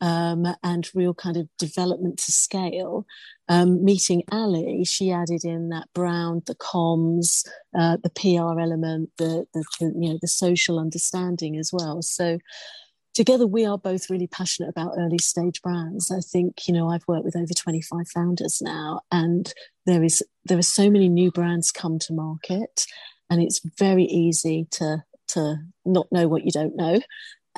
um, 0.00 0.46
and 0.62 0.88
real 0.94 1.14
kind 1.14 1.36
of 1.36 1.48
development 1.58 2.18
to 2.18 2.32
scale. 2.32 3.06
Um, 3.48 3.84
meeting 3.84 4.22
Ali, 4.30 4.84
she 4.84 5.10
added 5.10 5.44
in 5.44 5.68
that 5.70 5.88
brown, 5.94 6.42
the 6.46 6.54
comms, 6.56 7.46
uh, 7.78 7.96
the 8.02 8.10
PR 8.10 8.60
element, 8.60 9.10
the, 9.18 9.46
the, 9.54 9.64
the, 9.80 9.92
you 9.98 10.10
know 10.10 10.18
the 10.20 10.28
social 10.28 10.78
understanding 10.78 11.56
as 11.56 11.70
well. 11.72 12.02
So 12.02 12.38
together 13.14 13.46
we 13.46 13.64
are 13.64 13.78
both 13.78 14.10
really 14.10 14.26
passionate 14.26 14.68
about 14.68 14.94
early 14.98 15.18
stage 15.18 15.62
brands. 15.62 16.10
I 16.10 16.20
think 16.20 16.68
you 16.68 16.74
know 16.74 16.90
I've 16.90 17.06
worked 17.08 17.24
with 17.24 17.36
over 17.36 17.54
25 17.54 18.08
founders 18.08 18.60
now, 18.60 19.00
and 19.10 19.52
there 19.86 20.02
is 20.02 20.22
there 20.44 20.58
are 20.58 20.62
so 20.62 20.90
many 20.90 21.08
new 21.08 21.30
brands 21.30 21.72
come 21.72 21.98
to 22.00 22.12
market, 22.12 22.84
and 23.30 23.40
it's 23.40 23.60
very 23.78 24.04
easy 24.04 24.66
to 24.72 25.04
to 25.28 25.56
not 25.84 26.10
know 26.10 26.28
what 26.28 26.44
you 26.44 26.50
don't 26.50 26.76
know. 26.76 27.00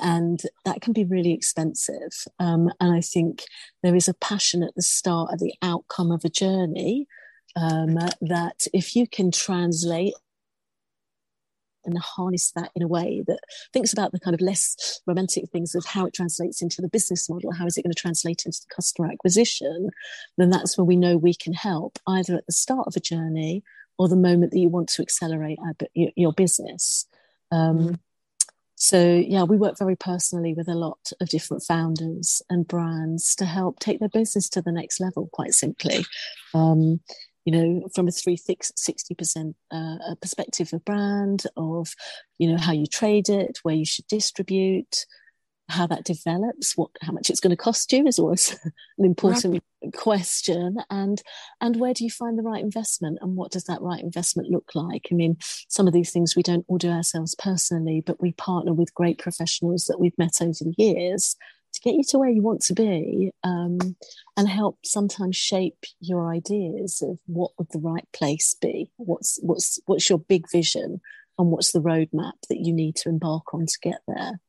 And 0.01 0.41
that 0.65 0.81
can 0.81 0.93
be 0.93 1.03
really 1.03 1.33
expensive. 1.33 2.25
Um, 2.39 2.71
and 2.79 2.95
I 2.95 3.01
think 3.01 3.43
there 3.83 3.95
is 3.95 4.07
a 4.07 4.13
passion 4.13 4.63
at 4.63 4.75
the 4.75 4.81
start 4.81 5.33
of 5.33 5.39
the 5.39 5.53
outcome 5.61 6.11
of 6.11 6.23
a 6.23 6.29
journey 6.29 7.07
um, 7.55 7.95
that 8.21 8.67
if 8.73 8.95
you 8.95 9.07
can 9.07 9.31
translate 9.31 10.13
and 11.85 11.97
harness 11.97 12.51
that 12.55 12.71
in 12.75 12.81
a 12.81 12.87
way 12.87 13.23
that 13.27 13.39
thinks 13.73 13.93
about 13.93 14.11
the 14.11 14.19
kind 14.19 14.33
of 14.33 14.41
less 14.41 15.01
romantic 15.07 15.49
things 15.49 15.75
of 15.75 15.85
how 15.85 16.05
it 16.05 16.13
translates 16.13 16.61
into 16.61 16.81
the 16.81 16.89
business 16.89 17.29
model, 17.29 17.51
how 17.51 17.65
is 17.65 17.77
it 17.77 17.83
going 17.83 17.93
to 17.93 17.99
translate 17.99 18.43
into 18.45 18.59
the 18.59 18.75
customer 18.75 19.09
acquisition, 19.11 19.89
then 20.37 20.49
that's 20.49 20.77
where 20.77 20.85
we 20.85 20.95
know 20.95 21.17
we 21.17 21.33
can 21.33 21.53
help 21.53 21.97
either 22.07 22.35
at 22.35 22.45
the 22.45 22.53
start 22.53 22.87
of 22.87 22.95
a 22.95 23.01
journey 23.01 23.63
or 23.97 24.07
the 24.07 24.15
moment 24.15 24.51
that 24.51 24.59
you 24.59 24.69
want 24.69 24.87
to 24.87 25.01
accelerate 25.01 25.59
your 25.93 26.33
business. 26.33 27.05
Um, 27.51 27.99
so 28.75 29.21
yeah, 29.27 29.43
we 29.43 29.57
work 29.57 29.77
very 29.77 29.97
personally 29.97 30.53
with 30.53 30.69
a 30.69 30.73
lot 30.73 31.11
of 31.19 31.27
different 31.27 31.63
founders 31.63 32.41
and 32.49 32.65
brands 32.65 33.35
to 33.35 33.45
help 33.45 33.79
take 33.79 33.99
their 33.99 34.09
business 34.09 34.47
to 34.49 34.61
the 34.61 34.71
next 34.71 35.01
level. 35.01 35.29
Quite 35.33 35.53
simply, 35.53 36.05
um, 36.53 37.01
you 37.43 37.51
know, 37.51 37.89
from 37.93 38.07
a 38.07 38.11
360% 38.11 39.53
uh, 39.71 40.15
perspective 40.21 40.71
of 40.71 40.85
brand, 40.85 41.43
of, 41.57 41.93
you 42.37 42.49
know, 42.49 42.57
how 42.57 42.71
you 42.71 42.85
trade 42.85 43.27
it, 43.27 43.59
where 43.63 43.75
you 43.75 43.85
should 43.85 44.07
distribute, 44.07 45.05
how 45.67 45.85
that 45.87 46.05
develops, 46.05 46.77
what 46.77 46.91
how 47.01 47.11
much 47.11 47.29
it's 47.29 47.39
going 47.39 47.51
to 47.51 47.57
cost 47.57 47.91
you 47.91 48.07
is 48.07 48.17
always 48.17 48.57
an 48.97 49.05
important. 49.05 49.63
Question. 49.95 50.77
And 50.89 51.21
and 51.61 51.79
where 51.79 51.93
do 51.93 52.03
you 52.03 52.09
find 52.09 52.37
the 52.37 52.43
right 52.43 52.63
investment 52.63 53.19
and 53.21 53.35
what 53.35 53.51
does 53.51 53.65
that 53.65 53.81
right 53.81 54.03
investment 54.03 54.49
look 54.49 54.71
like? 54.75 55.07
I 55.11 55.15
mean, 55.15 55.37
some 55.67 55.87
of 55.87 55.93
these 55.93 56.11
things 56.11 56.35
we 56.35 56.43
don't 56.43 56.65
all 56.67 56.77
do 56.77 56.89
ourselves 56.89 57.35
personally, 57.35 58.01
but 58.05 58.21
we 58.21 58.33
partner 58.33 58.73
with 58.73 58.93
great 58.93 59.19
professionals 59.19 59.85
that 59.85 59.99
we've 59.99 60.17
met 60.17 60.41
over 60.41 60.51
the 60.61 60.75
years 60.77 61.35
to 61.73 61.81
get 61.81 61.95
you 61.95 62.03
to 62.09 62.17
where 62.17 62.29
you 62.29 62.41
want 62.41 62.61
to 62.61 62.73
be 62.73 63.31
um, 63.43 63.77
and 64.37 64.49
help 64.49 64.79
sometimes 64.83 65.35
shape 65.35 65.77
your 65.99 66.31
ideas 66.31 67.01
of 67.01 67.19
what 67.27 67.51
would 67.57 67.69
the 67.71 67.79
right 67.79 68.07
place 68.11 68.55
be 68.59 68.91
what's 68.97 69.39
what's 69.43 69.79
what's 69.85 70.09
your 70.09 70.19
big 70.19 70.49
vision 70.51 70.99
and 71.37 71.51
what's 71.51 71.71
the 71.71 71.81
roadmap 71.81 72.33
that 72.49 72.59
you 72.59 72.73
need 72.73 72.95
to 72.95 73.09
embark 73.09 73.53
on 73.53 73.65
to 73.65 73.77
get 73.81 74.01
there 74.07 74.39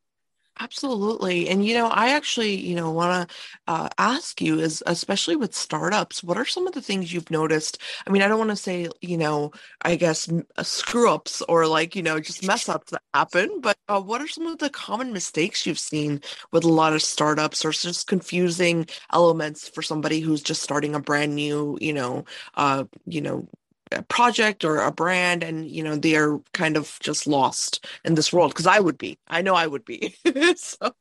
Absolutely. 0.62 1.48
And, 1.48 1.64
you 1.64 1.72
know, 1.74 1.86
I 1.86 2.10
actually, 2.10 2.54
you 2.54 2.74
know, 2.74 2.90
want 2.90 3.28
to 3.30 3.36
uh, 3.66 3.88
ask 3.96 4.42
you 4.42 4.60
is, 4.60 4.82
especially 4.86 5.34
with 5.34 5.54
startups, 5.54 6.22
what 6.22 6.36
are 6.36 6.44
some 6.44 6.66
of 6.66 6.74
the 6.74 6.82
things 6.82 7.12
you've 7.14 7.30
noticed? 7.30 7.78
I 8.06 8.10
mean, 8.10 8.20
I 8.20 8.28
don't 8.28 8.38
want 8.38 8.50
to 8.50 8.56
say, 8.56 8.88
you 9.00 9.16
know, 9.16 9.52
I 9.82 9.96
guess 9.96 10.28
uh, 10.58 10.62
screw 10.62 11.08
ups 11.10 11.40
or 11.48 11.66
like, 11.66 11.96
you 11.96 12.02
know, 12.02 12.20
just 12.20 12.44
mess 12.44 12.68
ups 12.68 12.90
that 12.90 13.00
happen, 13.14 13.60
but 13.62 13.78
uh, 13.88 14.02
what 14.02 14.20
are 14.20 14.28
some 14.28 14.46
of 14.46 14.58
the 14.58 14.68
common 14.68 15.14
mistakes 15.14 15.64
you've 15.66 15.78
seen 15.78 16.20
with 16.52 16.64
a 16.64 16.68
lot 16.68 16.92
of 16.92 17.00
startups 17.02 17.64
or 17.64 17.70
just 17.72 18.06
confusing 18.06 18.86
elements 19.14 19.66
for 19.68 19.80
somebody 19.80 20.20
who's 20.20 20.42
just 20.42 20.62
starting 20.62 20.94
a 20.94 21.00
brand 21.00 21.34
new, 21.34 21.78
you 21.80 21.94
know, 21.94 22.24
uh, 22.56 22.84
you 23.06 23.22
know, 23.22 23.48
a 23.92 24.02
project 24.04 24.64
or 24.64 24.78
a 24.80 24.92
brand 24.92 25.42
and 25.42 25.68
you 25.70 25.82
know 25.82 25.96
they're 25.96 26.38
kind 26.54 26.76
of 26.76 26.98
just 27.00 27.26
lost 27.26 27.84
in 28.04 28.14
this 28.14 28.32
world 28.32 28.52
because 28.52 28.66
i 28.66 28.80
would 28.80 28.98
be. 28.98 29.18
I 29.28 29.42
know 29.42 29.54
i 29.54 29.66
would 29.66 29.84
be. 29.84 30.14
So 30.56 30.92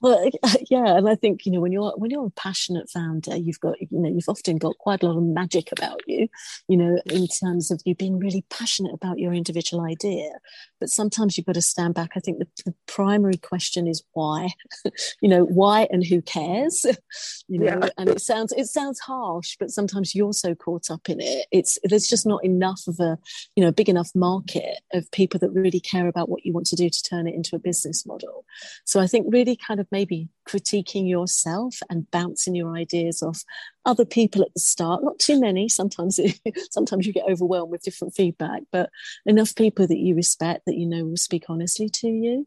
well, 0.00 0.30
yeah, 0.70 0.96
and 0.96 1.08
I 1.08 1.14
think 1.16 1.44
you 1.44 1.52
know 1.52 1.60
when 1.60 1.72
you're 1.72 1.92
when 1.96 2.10
you're 2.10 2.26
a 2.26 2.30
passionate 2.30 2.88
founder, 2.88 3.36
you've 3.36 3.60
got 3.60 3.80
you 3.80 3.88
know 3.90 4.08
you've 4.08 4.28
often 4.28 4.56
got 4.56 4.78
quite 4.78 5.02
a 5.02 5.06
lot 5.06 5.16
of 5.16 5.24
magic 5.24 5.72
about 5.72 6.00
you, 6.06 6.28
you 6.68 6.76
know, 6.76 7.00
in 7.06 7.26
terms 7.26 7.70
of 7.70 7.80
you 7.84 7.94
being 7.94 8.18
really 8.18 8.44
passionate 8.50 8.94
about 8.94 9.18
your 9.18 9.32
individual 9.32 9.84
idea. 9.84 10.30
But 10.78 10.90
sometimes 10.90 11.36
you've 11.36 11.46
got 11.46 11.56
to 11.56 11.62
stand 11.62 11.94
back. 11.94 12.12
I 12.16 12.20
think 12.20 12.38
the, 12.38 12.46
the 12.64 12.74
primary 12.86 13.36
question 13.36 13.88
is 13.88 14.04
why, 14.12 14.50
you 15.20 15.28
know, 15.28 15.44
why 15.44 15.88
and 15.90 16.04
who 16.04 16.22
cares, 16.22 16.86
you 17.48 17.58
know. 17.58 17.66
Yeah. 17.66 17.88
And 17.98 18.08
it 18.08 18.20
sounds 18.20 18.52
it 18.56 18.66
sounds 18.66 19.00
harsh, 19.00 19.56
but 19.58 19.70
sometimes 19.70 20.14
you're 20.14 20.32
so 20.32 20.54
caught 20.54 20.90
up 20.90 21.08
in 21.08 21.20
it. 21.20 21.46
It's 21.50 21.78
there's 21.82 22.06
just 22.06 22.26
not 22.26 22.44
enough 22.44 22.82
of 22.86 23.00
a 23.00 23.18
you 23.56 23.64
know 23.64 23.72
big 23.72 23.88
enough 23.88 24.10
market 24.14 24.78
of 24.92 25.10
people 25.10 25.40
that 25.40 25.50
really 25.50 25.80
care 25.80 26.06
about 26.06 26.28
what 26.28 26.44
you 26.44 26.52
want 26.52 26.66
to 26.66 26.76
do 26.76 26.88
to 26.88 27.02
turn 27.02 27.26
it 27.26 27.34
into 27.34 27.56
a 27.56 27.58
business 27.58 28.06
model. 28.06 28.44
So 28.84 29.00
I 29.00 29.08
think 29.08 29.26
really 29.28 29.56
kind 29.56 29.80
of 29.80 29.87
maybe 29.90 30.28
critiquing 30.46 31.08
yourself 31.08 31.78
and 31.90 32.10
bouncing 32.10 32.54
your 32.54 32.76
ideas 32.76 33.22
off 33.22 33.42
other 33.84 34.04
people 34.04 34.42
at 34.42 34.52
the 34.54 34.60
start. 34.60 35.02
Not 35.02 35.18
too 35.18 35.40
many. 35.40 35.68
Sometimes 35.68 36.18
sometimes 36.70 37.06
you 37.06 37.12
get 37.12 37.28
overwhelmed 37.28 37.70
with 37.70 37.82
different 37.82 38.14
feedback 38.14 38.62
but 38.72 38.90
enough 39.26 39.54
people 39.54 39.86
that 39.86 39.98
you 39.98 40.14
respect 40.14 40.62
that 40.66 40.76
you 40.76 40.86
know 40.86 41.04
will 41.04 41.16
speak 41.16 41.44
honestly 41.48 41.88
to 41.88 42.08
you. 42.08 42.46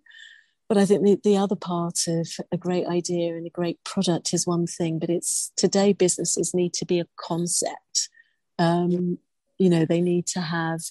But 0.67 0.77
i 0.77 0.85
think 0.85 1.03
the, 1.03 1.19
the 1.23 1.37
other 1.37 1.55
part 1.55 2.07
of 2.07 2.27
a 2.51 2.57
great 2.57 2.87
idea 2.87 3.35
and 3.35 3.45
a 3.45 3.49
great 3.49 3.83
product 3.83 4.33
is 4.33 4.47
one 4.47 4.67
thing 4.67 4.99
but 4.99 5.09
it's 5.09 5.51
today 5.57 5.93
businesses 5.93 6.53
need 6.53 6.73
to 6.73 6.85
be 6.85 6.99
a 6.99 7.07
concept. 7.17 8.09
Um, 8.57 9.19
you 9.57 9.69
know 9.69 9.85
they 9.85 10.01
need 10.01 10.25
to 10.27 10.41
have 10.41 10.81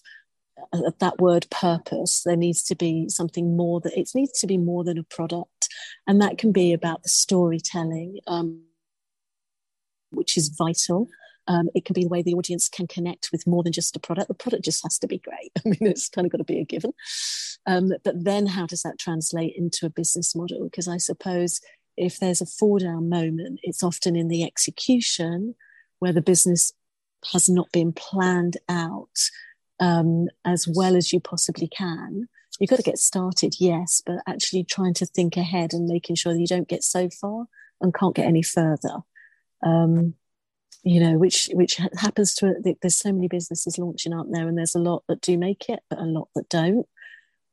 that 1.01 1.19
word 1.19 1.47
purpose. 1.51 2.23
There 2.25 2.37
needs 2.37 2.63
to 2.65 2.75
be 2.75 3.09
something 3.09 3.57
more 3.57 3.81
that 3.81 3.99
it 3.99 4.11
needs 4.15 4.39
to 4.41 4.47
be 4.47 4.59
more 4.59 4.85
than 4.85 4.99
a 4.99 5.03
product 5.03 5.60
and 6.07 6.21
that 6.21 6.39
can 6.39 6.53
be 6.53 6.73
about 6.73 7.03
the 7.03 7.09
storytelling 7.09 8.19
um, 8.27 8.63
which 10.11 10.37
is 10.37 10.49
vital. 10.49 11.09
Um, 11.47 11.69
it 11.75 11.85
can 11.85 11.95
be 11.95 12.03
the 12.03 12.09
way 12.09 12.23
the 12.23 12.35
audience 12.35 12.69
can 12.69 12.87
connect 12.87 13.31
with 13.33 13.47
more 13.47 13.63
than 13.63 13.73
just 13.73 13.97
a 13.97 14.01
product. 14.01 14.29
The 14.29 14.35
product 14.35 14.65
just 14.65 14.83
has 14.83 14.99
to 14.99 15.07
be 15.07 15.19
great. 15.19 15.51
I 15.59 15.69
mean 15.69 15.91
it's 15.91 16.09
kind 16.09 16.27
of 16.27 16.33
got 16.33 16.39
to 16.39 16.45
be 16.45 16.61
a 16.61 16.65
given. 16.65 16.93
Um, 17.67 17.93
but 18.05 18.25
then 18.25 18.47
how 18.47 18.67
does 18.67 18.83
that 18.83 18.99
translate 18.99 19.55
into 19.57 19.87
a 19.87 19.91
business 19.91 20.35
model? 20.35 20.65
Because 20.65 20.89
i 20.89 20.97
suppose 20.97 21.61
if 21.97 22.19
there's 22.19 22.41
a 22.41 22.47
fall 22.47 22.79
down 22.79 23.09
moment 23.09 23.61
it's 23.63 23.83
often 23.83 24.17
in 24.17 24.29
the 24.29 24.45
execution 24.45 25.55
where 25.99 26.13
the 26.13 26.23
business 26.23 26.73
has 27.33 27.49
not 27.49 27.71
been 27.73 27.93
planned 27.93 28.57
out 28.69 29.19
um, 29.81 30.29
as 30.45 30.69
well 30.69 30.97
as 30.97 31.13
you 31.13 31.21
possibly 31.21 31.69
can. 31.69 32.29
You've 32.59 32.71
got 32.71 32.77
to 32.77 32.83
get 32.83 32.99
started, 32.99 33.57
yes, 33.59 34.03
but 34.05 34.17
actually 34.27 34.65
trying 34.65 34.95
to 34.95 35.07
think 35.07 35.37
ahead 35.37 35.73
and 35.73 35.87
making 35.87 36.17
sure 36.17 36.33
that 36.33 36.41
you 36.41 36.47
don't 36.47 36.69
get 36.69 36.83
so 36.83 37.09
far 37.09 37.47
and 37.81 37.95
can't 37.95 38.15
get 38.15 38.27
any 38.27 38.43
further. 38.43 38.99
Um, 39.63 40.15
you 40.83 41.01
know, 41.01 41.19
which 41.19 41.49
which 41.53 41.79
happens 41.99 42.35
to 42.37 42.55
there's 42.81 42.97
so 42.97 43.13
many 43.13 43.29
businesses 43.29 43.79
launching 43.79 44.13
out 44.13 44.27
there, 44.31 44.49
and 44.49 44.57
there's 44.57 44.75
a 44.75 44.81
lot 44.81 45.05
that 45.09 45.21
do 45.21 45.37
make 45.37 45.69
it, 45.69 45.81
but 45.89 45.99
a 45.99 46.05
lot 46.05 46.29
that 46.35 46.49
don't. 46.49 46.87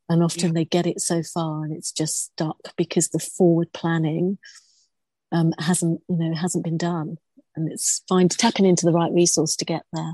And 0.10 0.24
often 0.24 0.48
yeah. 0.48 0.54
they 0.54 0.66
get 0.66 0.88
it 0.88 1.01
so 1.01 1.22
far, 1.22 1.63
and 1.63 1.75
it's 1.75 1.92
just 1.92 2.32
stuck 2.32 2.75
because 2.77 3.10
the 3.10 3.20
forward 3.20 3.74
planning 3.74 4.38
um, 5.34 5.54
hasn't, 5.60 6.01
you 6.08 6.16
know, 6.16 6.36
hasn't 6.36 6.63
been 6.63 6.77
done. 6.77 7.18
And 7.56 7.72
it's 7.72 8.04
fine 8.08 8.30
tapping 8.30 8.66
into 8.66 8.86
the 8.86 8.94
right 8.94 9.12
resource 9.12 9.56
to 9.58 9.66
get 9.66 9.84
there. 9.92 10.13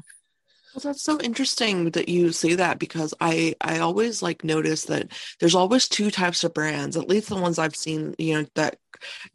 Well, 0.73 0.81
that's 0.83 1.03
so 1.03 1.19
interesting 1.21 1.91
that 1.91 2.09
you 2.09 2.31
say 2.31 2.55
that 2.55 2.79
because 2.79 3.13
I 3.21 3.55
I 3.61 3.77
always 3.79 4.23
like 4.23 4.43
notice 4.43 4.85
that 4.85 5.11
there's 5.39 5.53
always 5.53 5.87
two 5.87 6.09
types 6.09 6.43
of 6.43 6.53
brands, 6.55 6.97
at 6.97 7.07
least 7.07 7.29
the 7.29 7.35
ones 7.35 7.59
I've 7.59 7.75
seen, 7.75 8.15
you 8.17 8.41
know, 8.41 8.47
that 8.55 8.79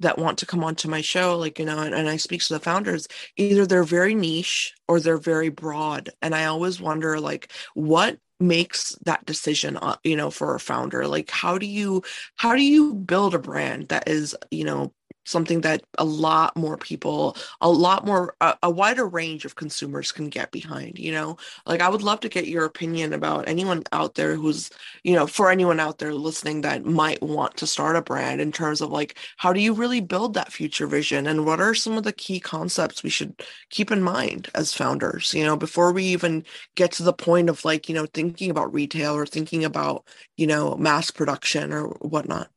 that 0.01 0.19
want 0.19 0.39
to 0.39 0.47
come 0.47 0.65
onto 0.65 0.89
my 0.89 1.01
show, 1.01 1.39
like 1.39 1.59
you 1.61 1.65
know, 1.65 1.79
and, 1.81 1.95
and 1.95 2.09
I 2.09 2.17
speak 2.17 2.43
to 2.43 2.55
the 2.55 2.61
founders. 2.61 3.07
Either 3.37 3.67
they're 3.67 3.85
very 3.85 4.15
niche 4.15 4.75
or 4.89 4.99
they're 5.01 5.19
very 5.19 5.49
broad, 5.49 6.11
and 6.23 6.35
I 6.35 6.47
always 6.47 6.81
wonder 6.81 7.21
like 7.21 7.53
what 7.75 8.19
makes 8.41 8.97
that 9.05 9.25
decision 9.27 9.77
uh, 9.79 9.97
you 10.05 10.17
know 10.17 10.31
for 10.31 10.55
a 10.55 10.61
founder 10.61 11.09
like 11.09 11.29
how 11.31 11.59
do 11.59 11.67
you 11.67 12.03
how 12.37 12.55
do 12.55 12.63
you 12.63 12.95
build 12.95 13.35
a 13.35 13.39
brand 13.39 13.89
that 13.89 14.09
is 14.09 14.35
you 14.53 14.65
know 14.65 14.93
something 15.29 15.61
that 15.61 15.83
a 15.99 16.05
lot 16.05 16.57
more 16.57 16.77
people 16.77 17.37
a 17.61 17.71
lot 17.71 18.07
more 18.07 18.35
a, 18.41 18.57
a, 18.63 18.71
wider 18.71 19.07
range 19.07 19.45
of 19.45 19.57
consumers 19.57 20.13
can 20.13 20.29
get 20.29 20.51
behind 20.53 20.99
you 20.99 21.13
know? 21.13 21.37
Like 21.67 21.81
i 21.81 21.89
would 21.89 22.03
love 22.03 22.21
to 22.21 22.29
get 22.29 22.47
your 22.47 22.65
opinion 22.65 23.13
about 23.13 23.49
anyone 23.49 23.83
out 23.93 24.15
there 24.15 24.35
who's 24.35 24.71
you 25.05 25.15
know 25.15 25.27
for 25.27 25.51
anyone 25.51 25.81
out 25.81 25.99
there 25.99 26.15
listening 26.15 26.63
that 26.63 26.85
might 26.85 27.23
want 27.23 27.57
to 27.59 27.67
start 27.67 27.97
a 27.97 28.03
brand 28.03 28.41
in 28.41 28.53
terms 28.53 28.81
of 28.81 28.91
like 28.91 29.19
how 29.37 29.53
do 29.53 29.61
you 29.61 29.73
really 29.73 30.01
build 30.01 30.35
that 30.35 30.53
future 30.53 30.87
vision? 30.87 31.27
And 31.27 31.47
what 31.47 31.61
are 31.61 31.75
some 31.75 31.97
of 31.97 32.05
the 32.05 32.13
key 32.13 32.41
concepts 32.41 33.03
we 33.03 33.11
should 33.11 33.41
keep 33.71 33.91
in 33.91 34.03
mind 34.03 34.49
as 34.55 34.75
founders 34.75 35.35
you 35.35 35.45
know 35.45 35.57
before 35.57 35.93
we 35.93 36.05
even 36.05 36.45
get 36.75 36.93
to 36.93 37.03
the 37.03 37.13
point 37.13 37.49
of 37.49 37.65
like 37.65 37.89
you 37.89 37.95
know 37.95 38.07
thinking 38.07 38.51
about 38.51 38.73
retail 38.73 39.15
or 39.15 39.27
thinking 39.27 39.65
about 39.65 40.05
you 40.37 40.47
know 40.47 40.77
mass 40.77 41.11
production 41.11 41.73
or 41.73 41.89
whatnot 42.01 42.49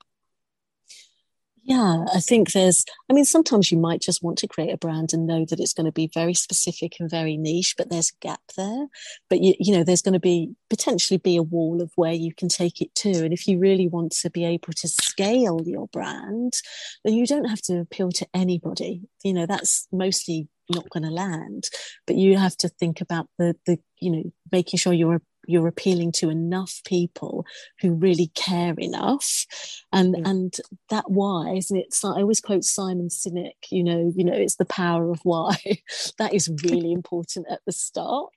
yeah, 1.72 2.04
I 2.14 2.20
think 2.20 2.52
there's, 2.52 2.84
I 3.10 3.14
mean, 3.14 3.24
sometimes 3.24 3.72
you 3.72 3.78
might 3.78 4.02
just 4.02 4.22
want 4.22 4.38
to 4.40 4.48
create 4.48 4.74
a 4.74 4.78
brand 4.78 5.14
and 5.14 5.26
know 5.26 5.46
that 5.46 5.60
it's 5.62 5.72
going 5.72 5.86
to 5.86 5.92
be 5.94 6.12
very 6.14 6.34
specific 6.34 6.98
and 7.00 7.10
very 7.10 7.38
niche, 7.38 7.76
but 7.78 7.90
there's 7.90 8.10
a 8.10 8.20
gap 8.20 8.42
there. 8.58 8.88
But, 9.30 9.40
you, 9.40 9.54
you 9.58 9.74
know, 9.74 9.86
there's 9.86 10.02
going 10.02 10.14
to 10.14 10.20
be 10.20 10.54
potentially 10.70 11.18
be 11.18 11.38
a 11.38 11.44
wall 11.44 11.82
of 11.82 11.90
where 11.96 12.12
you 12.12 12.34
can 12.34 12.50
take 12.50 12.82
it 12.82 12.94
to. 12.96 13.24
And 13.24 13.32
if 13.32 13.48
you 13.48 13.58
really 13.58 13.88
want 13.88 14.12
to 14.12 14.30
be 14.30 14.44
able 14.44 14.74
to 14.74 14.88
scale 14.90 15.62
your 15.66 15.88
brand, 15.88 16.60
then 17.06 17.14
you 17.14 17.26
don't 17.26 17.46
have 17.46 17.62
to 17.64 17.80
appeal 17.80 18.12
to 18.12 18.28
anybody. 18.34 19.04
You 19.24 19.34
know, 19.34 19.46
that's 19.46 19.88
mostly 19.94 20.50
not 20.70 20.90
going 20.90 21.04
to 21.04 21.10
land 21.10 21.70
but 22.08 22.16
you 22.16 22.38
have 22.38 22.56
to 22.56 22.70
think 22.70 23.02
about 23.02 23.28
the 23.38 23.56
the 23.66 23.78
you 24.00 24.10
know 24.12 24.24
making 24.52 24.78
sure 24.78 24.94
you're 24.94 25.22
you're 25.48 25.68
appealing 25.68 26.12
to 26.12 26.30
enough 26.30 26.82
people 26.86 27.46
who 27.80 27.94
really 27.94 28.32
care 28.36 28.76
enough. 28.78 29.46
And 29.92 30.16
yeah. 30.18 30.30
and 30.30 30.54
that 30.90 31.10
why 31.10 31.54
isn't 31.56 31.78
it 31.78 31.96
i 32.04 32.22
always 32.22 32.42
quote 32.42 32.64
simon 32.64 33.10
sinek 33.10 33.54
you 33.70 33.84
know 33.84 34.12
you 34.16 34.24
know 34.24 34.34
it's 34.34 34.56
the 34.56 34.66
power 34.66 35.12
of 35.12 35.20
why. 35.24 35.56
That 36.18 36.34
is 36.34 36.50
really 36.64 36.92
important 37.00 37.48
at 37.50 37.62
the 37.66 37.72
start 37.72 38.34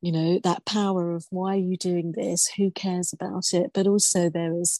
you 0.00 0.12
know 0.12 0.40
that 0.44 0.64
power 0.66 1.14
of 1.14 1.26
why 1.30 1.54
are 1.54 1.58
you 1.58 1.76
doing 1.76 2.12
this? 2.12 2.48
Who 2.56 2.70
cares 2.70 3.12
about 3.12 3.52
it? 3.52 3.70
But 3.72 3.86
also 3.86 4.28
there 4.28 4.54
is 4.58 4.78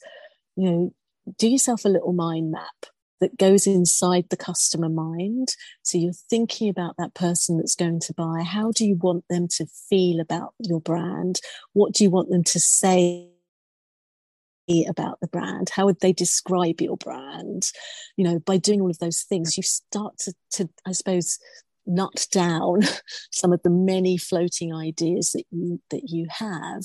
you 0.57 0.71
know 0.71 0.95
do 1.39 1.49
yourself 1.49 1.85
a 1.85 1.89
little 1.89 2.13
mind 2.13 2.51
map 2.51 2.87
that 3.25 3.39
goes 3.39 3.67
inside 3.67 4.27
the 4.29 4.37
customer 4.37 4.91
mind. 4.91 5.57
So 5.83 5.97
you're 5.97 6.13
thinking 6.13 6.69
about 6.69 6.97
that 6.99 7.15
person 7.15 7.57
that's 7.57 7.75
going 7.75 8.01
to 8.01 8.13
buy. 8.13 8.43
How 8.43 8.71
do 8.71 8.85
you 8.85 8.97
want 8.97 9.25
them 9.31 9.49
to 9.57 9.67
feel 9.89 10.21
about 10.21 10.53
your 10.59 10.81
brand? 10.81 11.41
What 11.73 11.95
do 11.95 12.05
you 12.05 12.11
want 12.11 12.29
them 12.29 12.45
to 12.45 12.61
say 12.61 13.31
about 14.89 15.21
the 15.21 15.27
brand 15.27 15.69
how 15.69 15.85
would 15.85 16.01
they 16.01 16.11
describe 16.11 16.81
your 16.81 16.97
brand 16.97 17.65
you 18.17 18.25
know 18.25 18.39
by 18.39 18.57
doing 18.57 18.81
all 18.81 18.89
of 18.89 18.99
those 18.99 19.21
things 19.21 19.59
you 19.59 19.63
start 19.63 20.17
to, 20.17 20.33
to 20.51 20.67
i 20.87 20.93
suppose 20.93 21.39
nut 21.85 22.27
down 22.33 22.81
some 23.31 23.53
of 23.53 23.61
the 23.63 23.69
many 23.69 24.17
floating 24.17 24.75
ideas 24.75 25.33
that 25.33 25.45
you 25.51 25.83
that 25.91 26.09
you 26.09 26.27
have 26.31 26.83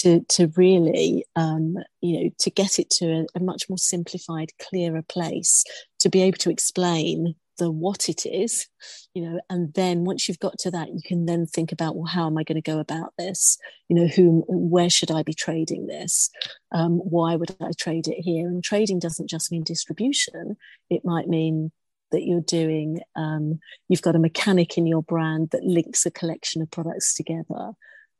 to 0.00 0.20
to 0.28 0.52
really 0.56 1.24
um, 1.36 1.76
you 2.00 2.20
know 2.20 2.30
to 2.38 2.50
get 2.50 2.78
it 2.78 2.90
to 2.90 3.06
a, 3.06 3.26
a, 3.38 3.40
much 3.40 3.68
more 3.68 3.78
simplified 3.78 4.50
clearer 4.60 5.02
place 5.02 5.64
to 6.00 6.08
be 6.08 6.22
able 6.22 6.38
to 6.38 6.50
explain 6.50 7.34
the 7.58 7.70
what 7.70 8.10
it 8.10 8.26
is 8.26 8.66
you 9.14 9.22
know 9.22 9.40
and 9.48 9.72
then 9.72 10.04
once 10.04 10.28
you've 10.28 10.38
got 10.38 10.58
to 10.58 10.70
that 10.70 10.88
you 10.88 11.00
can 11.02 11.24
then 11.24 11.46
think 11.46 11.72
about 11.72 11.96
well 11.96 12.04
how 12.04 12.26
am 12.26 12.36
i 12.36 12.42
going 12.42 12.60
to 12.60 12.70
go 12.70 12.78
about 12.78 13.12
this? 13.18 13.58
You 13.88 13.96
know 13.96 14.06
whom 14.06 14.42
where 14.48 14.90
should 14.90 15.10
i 15.10 15.22
be 15.22 15.34
trading 15.34 15.86
this? 15.86 16.30
Um, 16.72 16.98
why 16.98 17.36
would 17.36 17.56
i 17.60 17.70
trade 17.78 18.08
it 18.08 18.20
here? 18.20 18.46
And 18.48 18.62
trading 18.62 18.98
doesn't 18.98 19.30
just 19.30 19.50
mean 19.50 19.62
distribution. 19.62 20.56
It 20.90 21.04
might 21.04 21.28
mean 21.28 21.72
that 22.12 22.22
you're 22.22 22.40
doing 22.40 23.00
um, 23.16 23.58
you've 23.88 24.02
got 24.02 24.16
a 24.16 24.20
mechanic 24.20 24.78
in 24.78 24.86
your 24.86 25.02
brand 25.02 25.50
that 25.50 25.64
links 25.64 26.06
a 26.06 26.10
collection 26.10 26.62
of 26.62 26.70
products 26.70 27.14
together 27.14 27.72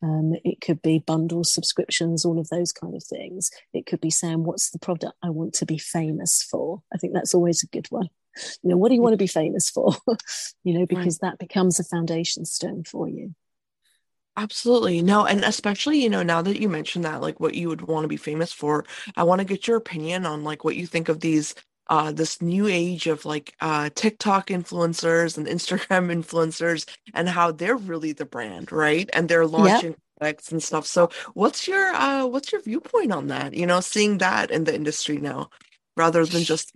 um, 0.02 0.34
it 0.44 0.60
could 0.60 0.82
be 0.82 0.98
bundles, 0.98 1.52
subscriptions, 1.52 2.24
all 2.24 2.38
of 2.38 2.48
those 2.48 2.72
kind 2.72 2.94
of 2.94 3.02
things. 3.02 3.50
It 3.72 3.86
could 3.86 4.00
be 4.00 4.10
saying, 4.10 4.44
What's 4.44 4.70
the 4.70 4.78
product 4.78 5.16
I 5.22 5.30
want 5.30 5.54
to 5.54 5.66
be 5.66 5.78
famous 5.78 6.42
for? 6.42 6.82
I 6.92 6.98
think 6.98 7.14
that's 7.14 7.34
always 7.34 7.62
a 7.62 7.68
good 7.68 7.86
one. 7.90 8.08
You 8.62 8.70
know, 8.70 8.76
what 8.76 8.90
do 8.90 8.94
you 8.94 9.00
want 9.00 9.14
to 9.14 9.18
be 9.18 9.26
famous 9.26 9.70
for? 9.70 9.94
you 10.64 10.78
know, 10.78 10.86
because 10.86 11.18
right. 11.22 11.30
that 11.30 11.38
becomes 11.38 11.80
a 11.80 11.84
foundation 11.84 12.44
stone 12.44 12.84
for 12.84 13.08
you. 13.08 13.34
Absolutely. 14.38 15.00
No, 15.00 15.24
and 15.24 15.42
especially, 15.44 16.02
you 16.02 16.10
know, 16.10 16.22
now 16.22 16.42
that 16.42 16.60
you 16.60 16.68
mentioned 16.68 17.06
that, 17.06 17.22
like 17.22 17.40
what 17.40 17.54
you 17.54 17.68
would 17.68 17.80
want 17.80 18.04
to 18.04 18.08
be 18.08 18.18
famous 18.18 18.52
for, 18.52 18.84
I 19.16 19.22
want 19.22 19.38
to 19.38 19.46
get 19.46 19.66
your 19.66 19.78
opinion 19.78 20.26
on 20.26 20.44
like 20.44 20.62
what 20.62 20.76
you 20.76 20.86
think 20.86 21.08
of 21.08 21.20
these 21.20 21.54
uh, 21.88 22.12
this 22.12 22.42
new 22.42 22.66
age 22.66 23.06
of 23.06 23.24
like 23.24 23.54
uh, 23.60 23.90
TikTok 23.94 24.48
influencers 24.48 25.38
and 25.38 25.46
Instagram 25.46 26.10
influencers 26.22 26.86
and 27.14 27.28
how 27.28 27.52
they're 27.52 27.76
really 27.76 28.12
the 28.12 28.24
brand, 28.24 28.72
right? 28.72 29.08
And 29.12 29.28
they're 29.28 29.46
launching 29.46 29.90
yep. 29.90 30.00
products 30.18 30.52
and 30.52 30.62
stuff. 30.62 30.86
So, 30.86 31.10
what's 31.34 31.68
your 31.68 31.88
uh, 31.94 32.26
what's 32.26 32.52
your 32.52 32.62
viewpoint 32.62 33.12
on 33.12 33.28
that? 33.28 33.54
You 33.54 33.66
know, 33.66 33.80
seeing 33.80 34.18
that 34.18 34.50
in 34.50 34.64
the 34.64 34.74
industry 34.74 35.18
now, 35.18 35.50
rather 35.96 36.24
than 36.24 36.42
just 36.42 36.72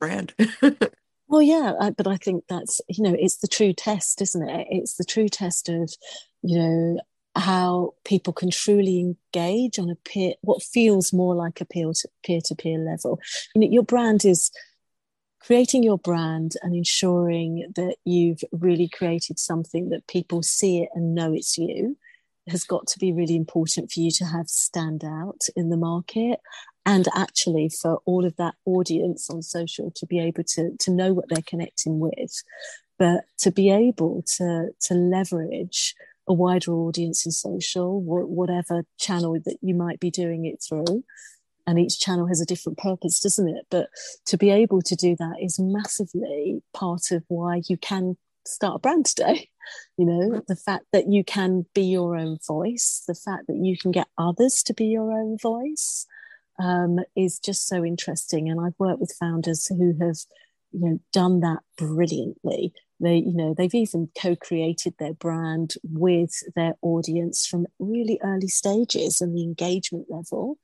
brand. 0.00 0.34
well, 1.28 1.42
yeah, 1.42 1.90
but 1.96 2.06
I 2.06 2.16
think 2.16 2.44
that's 2.48 2.80
you 2.88 3.04
know 3.04 3.16
it's 3.18 3.36
the 3.36 3.48
true 3.48 3.72
test, 3.72 4.22
isn't 4.22 4.48
it? 4.48 4.66
It's 4.70 4.94
the 4.94 5.04
true 5.04 5.28
test 5.28 5.68
of 5.68 5.92
you 6.42 6.58
know 6.58 7.00
how 7.36 7.94
people 8.04 8.32
can 8.32 8.50
truly 8.50 9.00
engage 9.00 9.78
on 9.78 9.90
a 9.90 9.96
peer 9.96 10.34
what 10.42 10.62
feels 10.62 11.12
more 11.12 11.34
like 11.34 11.60
a 11.60 11.64
peer 11.64 11.90
to 11.92 12.08
peer 12.24 12.40
to 12.44 12.54
peer 12.54 12.78
level. 12.78 13.20
You 13.54 13.62
know, 13.62 13.68
your 13.68 13.82
brand 13.82 14.24
is 14.24 14.50
creating 15.40 15.82
your 15.82 15.98
brand 15.98 16.52
and 16.62 16.74
ensuring 16.74 17.70
that 17.76 17.96
you've 18.04 18.40
really 18.52 18.88
created 18.88 19.38
something 19.38 19.90
that 19.90 20.06
people 20.06 20.42
see 20.42 20.78
it 20.78 20.88
and 20.94 21.14
know 21.14 21.32
it's 21.34 21.58
you 21.58 21.96
has 22.48 22.64
got 22.64 22.86
to 22.86 22.98
be 22.98 23.12
really 23.12 23.36
important 23.36 23.90
for 23.90 24.00
you 24.00 24.10
to 24.10 24.24
have 24.24 24.48
stand 24.48 25.02
out 25.04 25.40
in 25.56 25.70
the 25.70 25.76
market 25.76 26.40
and 26.86 27.08
actually 27.14 27.70
for 27.70 28.00
all 28.04 28.24
of 28.24 28.36
that 28.36 28.54
audience 28.66 29.30
on 29.30 29.42
social 29.42 29.90
to 29.96 30.06
be 30.06 30.20
able 30.20 30.44
to 30.44 30.76
to 30.78 30.90
know 30.90 31.12
what 31.12 31.26
they're 31.28 31.42
connecting 31.46 31.98
with. 31.98 32.42
But 32.98 33.24
to 33.38 33.50
be 33.50 33.70
able 33.70 34.22
to 34.36 34.68
to 34.82 34.94
leverage 34.94 35.94
a 36.26 36.32
wider 36.32 36.72
audience 36.72 37.26
in 37.26 37.32
social, 37.32 38.00
whatever 38.00 38.84
channel 38.98 39.34
that 39.44 39.58
you 39.60 39.74
might 39.74 40.00
be 40.00 40.10
doing 40.10 40.46
it 40.46 40.62
through. 40.66 41.04
And 41.66 41.78
each 41.78 41.98
channel 41.98 42.26
has 42.26 42.40
a 42.40 42.46
different 42.46 42.78
purpose, 42.78 43.20
doesn't 43.20 43.48
it? 43.48 43.66
But 43.70 43.88
to 44.26 44.36
be 44.36 44.50
able 44.50 44.82
to 44.82 44.94
do 44.94 45.16
that 45.16 45.36
is 45.40 45.58
massively 45.58 46.62
part 46.74 47.10
of 47.10 47.24
why 47.28 47.62
you 47.68 47.76
can 47.78 48.16
start 48.46 48.76
a 48.76 48.78
brand 48.78 49.06
today. 49.06 49.48
You 49.96 50.04
know, 50.04 50.42
the 50.46 50.56
fact 50.56 50.84
that 50.92 51.08
you 51.08 51.24
can 51.24 51.64
be 51.74 51.84
your 51.84 52.18
own 52.18 52.36
voice, 52.46 53.02
the 53.08 53.14
fact 53.14 53.46
that 53.46 53.56
you 53.56 53.78
can 53.78 53.92
get 53.92 54.08
others 54.18 54.62
to 54.64 54.74
be 54.74 54.84
your 54.84 55.10
own 55.10 55.38
voice 55.40 56.06
um, 56.62 56.98
is 57.16 57.38
just 57.38 57.66
so 57.66 57.82
interesting. 57.82 58.50
And 58.50 58.60
I've 58.60 58.78
worked 58.78 59.00
with 59.00 59.16
founders 59.18 59.66
who 59.66 59.94
have, 60.00 60.18
you 60.74 60.80
know, 60.80 61.00
done 61.12 61.40
that 61.40 61.60
brilliantly. 61.78 62.72
They 63.00 63.16
you 63.16 63.34
know 63.34 63.54
they've 63.56 63.74
even 63.74 64.08
co-created 64.20 64.94
their 64.98 65.14
brand 65.14 65.74
with 65.82 66.32
their 66.54 66.74
audience 66.82 67.46
from 67.46 67.66
really 67.78 68.18
early 68.22 68.48
stages 68.48 69.20
and 69.20 69.36
the 69.36 69.42
engagement 69.42 70.06
level 70.08 70.58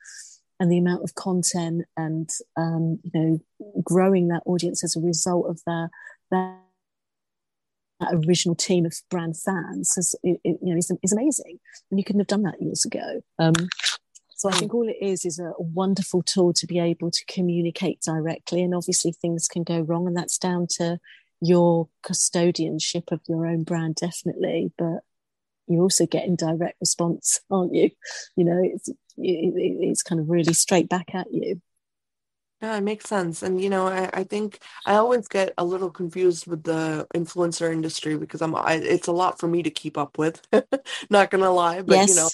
and 0.59 0.71
the 0.71 0.79
amount 0.79 1.03
of 1.03 1.15
content 1.15 1.87
and 1.97 2.29
um, 2.57 2.99
you 3.03 3.11
know 3.15 3.41
growing 3.83 4.29
that 4.29 4.43
audience 4.47 4.85
as 4.85 4.97
a 4.97 5.01
result 5.01 5.47
of 5.49 5.61
their 5.67 5.91
that, 6.31 6.59
original 8.27 8.55
team 8.55 8.87
of 8.87 8.95
brand 9.11 9.37
fans 9.37 9.97
is, 9.99 10.15
you 10.23 10.39
know 10.45 10.77
is, 10.77 10.91
is 11.03 11.13
amazing. 11.13 11.59
And 11.91 11.99
you 11.99 12.05
couldn't 12.05 12.21
have 12.21 12.27
done 12.29 12.43
that 12.43 12.61
years 12.61 12.85
ago. 12.85 13.23
Um, 13.39 13.55
so 14.41 14.49
I 14.49 14.53
think 14.53 14.73
all 14.73 14.89
it 14.89 14.97
is 15.03 15.27
is 15.27 15.39
a 15.39 15.53
wonderful 15.59 16.23
tool 16.23 16.55
to 16.55 16.67
be 16.67 16.79
able 16.79 17.11
to 17.11 17.25
communicate 17.27 18.01
directly. 18.01 18.63
And 18.63 18.75
obviously 18.75 19.13
things 19.13 19.47
can 19.49 19.65
go 19.65 19.81
wrong, 19.81 20.07
and 20.07 20.17
that's 20.17 20.39
down 20.39 20.67
to 20.79 20.99
your 21.43 21.91
custodianship 22.03 23.13
of 23.13 23.21
your 23.29 23.45
own 23.45 23.65
brand, 23.65 23.97
definitely, 23.97 24.73
but 24.79 25.01
you're 25.67 25.83
also 25.83 26.07
getting 26.07 26.37
direct 26.37 26.79
response, 26.81 27.43
aren't 27.51 27.75
you? 27.75 27.91
You 28.37 28.45
know, 28.45 28.63
it's 28.65 28.89
it, 28.89 28.97
it's 29.19 30.03
kind 30.03 30.23
of 30.23 30.31
really 30.31 30.55
straight 30.55 30.89
back 30.89 31.15
at 31.15 31.31
you. 31.31 31.61
Yeah, 32.63 32.79
it 32.79 32.81
makes 32.81 33.11
sense. 33.11 33.43
And 33.43 33.61
you 33.61 33.69
know, 33.69 33.89
I, 33.89 34.09
I 34.15 34.25
think 34.25 34.61
I 34.87 34.95
always 34.95 35.29
get 35.29 35.53
a 35.59 35.67
little 35.67 35.91
confused 35.91 36.47
with 36.47 36.63
the 36.63 37.07
influencer 37.15 37.71
industry 37.71 38.17
because 38.17 38.41
I'm 38.41 38.57
I, 38.57 38.77
it's 38.83 39.09
a 39.09 39.13
lot 39.13 39.39
for 39.39 39.49
me 39.49 39.63
to 39.65 39.71
keep 39.71 39.99
up 39.99 40.17
with. 40.17 40.41
Not 41.11 41.31
gonna 41.31 41.51
lie, 41.51 41.83
but 41.83 41.97
yes. 41.97 42.09
you 42.09 42.17
know, 42.17 42.31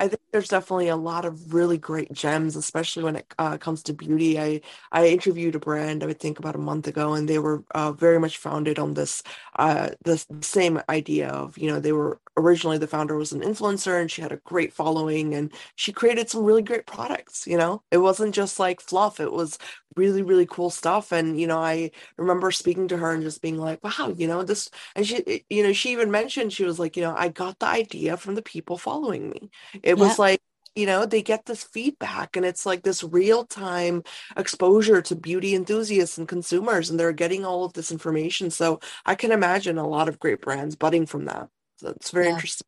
I 0.00 0.08
think 0.08 0.22
there's 0.32 0.48
definitely 0.48 0.88
a 0.88 0.96
lot 0.96 1.26
of 1.26 1.52
really 1.52 1.76
great 1.76 2.10
gems, 2.12 2.56
especially 2.56 3.04
when 3.04 3.16
it 3.16 3.34
uh, 3.38 3.58
comes 3.58 3.82
to 3.84 3.92
beauty. 3.92 4.40
I 4.40 4.62
I 4.92 5.08
interviewed 5.08 5.54
a 5.56 5.58
brand 5.58 6.02
I 6.02 6.06
would 6.06 6.18
think 6.20 6.38
about 6.38 6.54
a 6.54 6.58
month 6.58 6.88
ago, 6.88 7.12
and 7.14 7.28
they 7.28 7.38
were 7.38 7.64
uh, 7.74 7.92
very 7.92 8.18
much 8.18 8.38
founded 8.38 8.78
on 8.78 8.94
this 8.94 9.22
uh, 9.58 9.90
the 10.04 10.24
same 10.40 10.80
idea 10.88 11.28
of 11.28 11.58
you 11.58 11.70
know 11.70 11.80
they 11.80 11.92
were 11.92 12.18
originally 12.38 12.78
the 12.78 12.86
founder 12.86 13.16
was 13.16 13.32
an 13.32 13.42
influencer 13.42 14.00
and 14.00 14.10
she 14.10 14.22
had 14.22 14.32
a 14.32 14.36
great 14.38 14.72
following 14.72 15.34
and 15.34 15.52
she 15.76 15.92
created 15.92 16.30
some 16.30 16.44
really 16.44 16.62
great 16.62 16.86
products. 16.86 17.46
You 17.46 17.58
know, 17.58 17.82
it 17.90 17.98
wasn't 17.98 18.34
just 18.34 18.58
like 18.58 18.80
fluff; 18.80 19.20
it 19.20 19.32
was 19.32 19.58
really 19.96 20.22
really 20.22 20.46
cool 20.46 20.70
stuff. 20.70 21.12
And 21.12 21.38
you 21.40 21.46
know, 21.46 21.58
I 21.58 21.90
remember 22.16 22.50
speaking 22.50 22.88
to 22.88 22.96
her 22.96 23.12
and 23.12 23.22
just 23.22 23.42
being 23.42 23.58
like, 23.58 23.82
wow, 23.84 24.14
you 24.16 24.26
know 24.28 24.42
this. 24.44 24.70
And 24.96 25.06
she, 25.06 25.44
you 25.50 25.62
know, 25.62 25.72
she 25.72 25.90
even 25.92 26.10
mentioned 26.10 26.52
she 26.52 26.64
was 26.64 26.78
like, 26.78 26.96
you 26.96 27.02
know, 27.02 27.14
I 27.16 27.28
got 27.28 27.58
the 27.58 27.66
idea 27.66 28.16
from 28.16 28.34
the 28.34 28.42
people 28.42 28.78
following 28.78 29.30
me 29.30 29.50
yeah. 29.90 30.04
was 30.04 30.18
like 30.18 30.40
you 30.74 30.86
know 30.86 31.04
they 31.04 31.22
get 31.22 31.46
this 31.46 31.64
feedback 31.64 32.36
and 32.36 32.46
it's 32.46 32.64
like 32.64 32.82
this 32.82 33.02
real 33.02 33.44
time 33.44 34.02
exposure 34.36 35.02
to 35.02 35.16
beauty 35.16 35.54
enthusiasts 35.54 36.18
and 36.18 36.28
consumers 36.28 36.90
and 36.90 36.98
they're 36.98 37.12
getting 37.12 37.44
all 37.44 37.64
of 37.64 37.72
this 37.72 37.90
information. 37.90 38.50
So 38.50 38.80
i 39.04 39.14
can 39.14 39.32
imagine 39.32 39.78
a 39.78 39.88
lot 39.88 40.08
of 40.08 40.18
great 40.18 40.40
brands 40.40 40.76
budding 40.76 41.06
from 41.06 41.26
that. 41.26 41.48
So 41.78 41.88
it's 41.88 42.10
very 42.10 42.26
yeah. 42.26 42.34
interesting. 42.34 42.66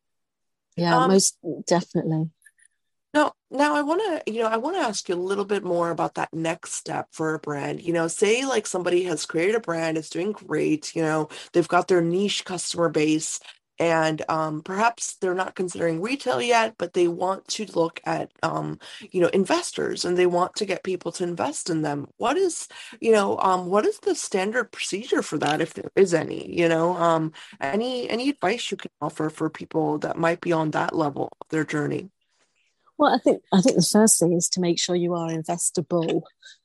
Yeah 0.75 0.97
um, 0.97 1.11
most 1.11 1.37
definitely. 1.65 2.29
Now 3.13 3.33
now 3.51 3.75
i 3.75 3.81
want 3.81 4.01
to 4.01 4.31
you 4.31 4.41
know 4.41 4.49
i 4.49 4.57
want 4.57 4.75
to 4.75 4.81
ask 4.81 5.07
you 5.07 5.15
a 5.15 5.29
little 5.29 5.45
bit 5.45 5.63
more 5.63 5.91
about 5.91 6.15
that 6.15 6.33
next 6.33 6.73
step 6.73 7.07
for 7.11 7.35
a 7.35 7.39
brand. 7.39 7.81
You 7.81 7.93
know 7.93 8.07
say 8.07 8.45
like 8.45 8.67
somebody 8.67 9.03
has 9.03 9.25
created 9.25 9.55
a 9.55 9.59
brand 9.61 9.97
it's 9.97 10.09
doing 10.09 10.33
great 10.33 10.95
you 10.95 11.03
know 11.03 11.29
they've 11.53 11.67
got 11.67 11.87
their 11.87 12.01
niche 12.01 12.43
customer 12.43 12.89
base 12.89 13.39
and 13.79 14.21
um, 14.29 14.61
perhaps 14.61 15.15
they're 15.15 15.33
not 15.33 15.55
considering 15.55 16.01
retail 16.01 16.41
yet 16.41 16.75
but 16.77 16.93
they 16.93 17.07
want 17.07 17.47
to 17.47 17.65
look 17.75 17.99
at 18.05 18.31
um, 18.43 18.79
you 19.11 19.21
know 19.21 19.27
investors 19.29 20.05
and 20.05 20.17
they 20.17 20.25
want 20.25 20.55
to 20.55 20.65
get 20.65 20.83
people 20.83 21.11
to 21.11 21.23
invest 21.23 21.69
in 21.69 21.81
them. 21.81 22.07
What 22.17 22.37
is 22.37 22.67
you 22.99 23.11
know 23.11 23.37
um, 23.39 23.67
what 23.67 23.85
is 23.85 23.99
the 23.99 24.15
standard 24.15 24.71
procedure 24.71 25.21
for 25.21 25.37
that 25.39 25.61
if 25.61 25.73
there 25.73 25.91
is 25.95 26.13
any? 26.13 26.51
You 26.53 26.69
know 26.69 26.95
um, 26.95 27.31
any 27.61 28.09
any 28.09 28.29
advice 28.29 28.71
you 28.71 28.77
can 28.77 28.91
offer 29.01 29.29
for 29.29 29.49
people 29.49 29.97
that 29.99 30.17
might 30.17 30.41
be 30.41 30.51
on 30.51 30.71
that 30.71 30.95
level 30.95 31.29
of 31.41 31.47
their 31.49 31.65
journey? 31.65 32.09
Well 32.97 33.13
i 33.13 33.17
think 33.17 33.41
i 33.51 33.59
think 33.59 33.75
the 33.75 33.89
first 33.91 34.19
thing 34.19 34.33
is 34.33 34.47
to 34.49 34.61
make 34.61 34.79
sure 34.79 34.95
you 34.95 35.15
are 35.15 35.29
investable 35.29 36.21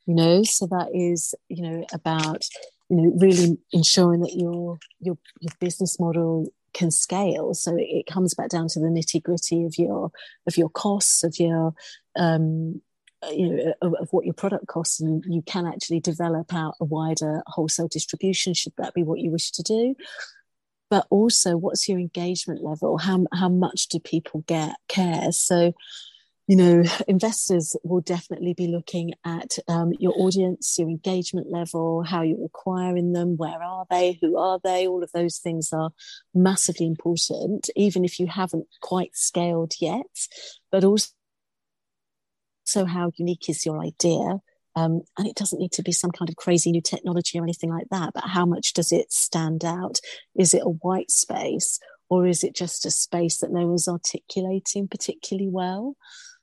you 0.09 0.15
know? 0.15 0.43
So 0.43 0.67
that 0.67 0.89
is 0.95 1.35
you 1.49 1.63
know 1.63 1.87
about 1.93 2.45
you 2.89 2.97
know 2.97 3.13
really 3.19 3.59
ensuring 3.73 4.23
that 4.23 4.35
your 4.35 4.79
your 5.01 5.19
your 5.41 5.53
business 5.61 6.01
model 6.01 6.49
can 6.73 6.91
scale. 6.91 7.55
So 7.55 7.77
it 7.79 8.07
comes 8.07 8.35
back 8.35 8.49
down 8.49 8.69
to 8.69 8.81
the 8.81 8.87
nitty 8.87 9.23
gritty 9.23 9.65
of 9.65 9.77
your 9.79 10.11
of 10.47 10.57
your 10.57 10.69
costs, 10.69 11.25
of 11.25 11.39
your 11.39 11.75
um, 12.17 12.81
you 13.31 13.49
know 13.49 13.75
of, 13.83 13.95
of, 14.01 14.09
what 14.13 14.25
your 14.25 14.35
product 14.35 14.67
costs, 14.67 15.01
and 15.01 15.25
you 15.27 15.43
can 15.43 15.67
actually 15.67 16.01
develop 16.01 16.55
out 16.55 16.75
a 16.81 16.85
wider 16.85 17.43
wholesale 17.47 17.89
distribution. 17.89 18.55
Should 18.55 18.75
that 18.79 18.95
be 18.95 19.03
what 19.03 19.21
you 19.21 19.31
wish 19.31 19.51
to 19.53 19.63
do? 19.63 19.95
But 20.91 21.07
also, 21.11 21.57
what's 21.57 21.89
your 21.89 21.99
engagement 21.99 22.63
level? 22.63 22.99
How 22.99 23.27
how 23.33 23.49
much 23.49 23.89
do 23.89 23.99
people 23.99 24.45
get 24.47 24.77
care? 24.89 25.33
So 25.33 25.75
you 26.49 26.57
know, 26.57 26.83
investors 27.07 27.77
will 27.85 28.01
definitely 28.01 28.55
be 28.55 28.69
looking 28.69 29.13
at 29.25 29.59
um, 29.69 29.93
your 29.99 30.15
audience, 30.17 30.77
your 30.79 30.89
engagement 30.89 31.53
level, 31.53 32.03
how 32.03 32.23
you're 32.23 32.47
acquiring 32.47 33.13
them, 33.13 33.37
where 33.37 33.63
are 33.63 33.85
they, 33.91 34.19
who 34.23 34.39
are 34.39 34.59
they, 34.65 34.89
all 34.89 35.03
of 35.03 35.13
those 35.13 35.37
things 35.37 35.75
are 35.75 35.91
massively 36.35 36.87
important, 36.87 37.69
even 37.77 38.03
if 38.03 38.19
you 38.19 38.27
haven't 38.27 38.67
quite 38.81 39.15
scaled 39.15 39.75
yet, 39.79 40.07
but 40.73 40.85
also 40.85 41.11
so 42.65 42.87
how 42.87 43.13
unique 43.17 43.49
is 43.51 43.67
your 43.67 43.81
idea. 43.81 44.41
Um, 44.75 45.03
and 45.19 45.27
it 45.27 45.35
doesn't 45.35 45.59
need 45.59 45.73
to 45.73 45.83
be 45.83 45.93
some 45.93 46.13
kind 46.13 46.31
of 46.31 46.37
crazy 46.37 46.71
new 46.71 46.83
technology 46.83 47.39
or 47.39 47.43
anything 47.43 47.71
like 47.71 47.89
that, 47.91 48.15
but 48.15 48.25
how 48.25 48.47
much 48.47 48.73
does 48.73 48.91
it 48.91 49.13
stand 49.13 49.67
out? 49.67 49.99
Is 50.35 50.55
it 50.55 50.63
a 50.65 50.71
white 50.71 51.11
space 51.11 51.79
or 52.09 52.27
is 52.27 52.43
it 52.43 52.55
just 52.55 52.87
a 52.87 52.91
space 52.91 53.39
that 53.39 53.53
no 53.53 53.67
one's 53.67 53.89
articulating 53.89 54.89
particularly 54.89 55.49
well? 55.51 55.97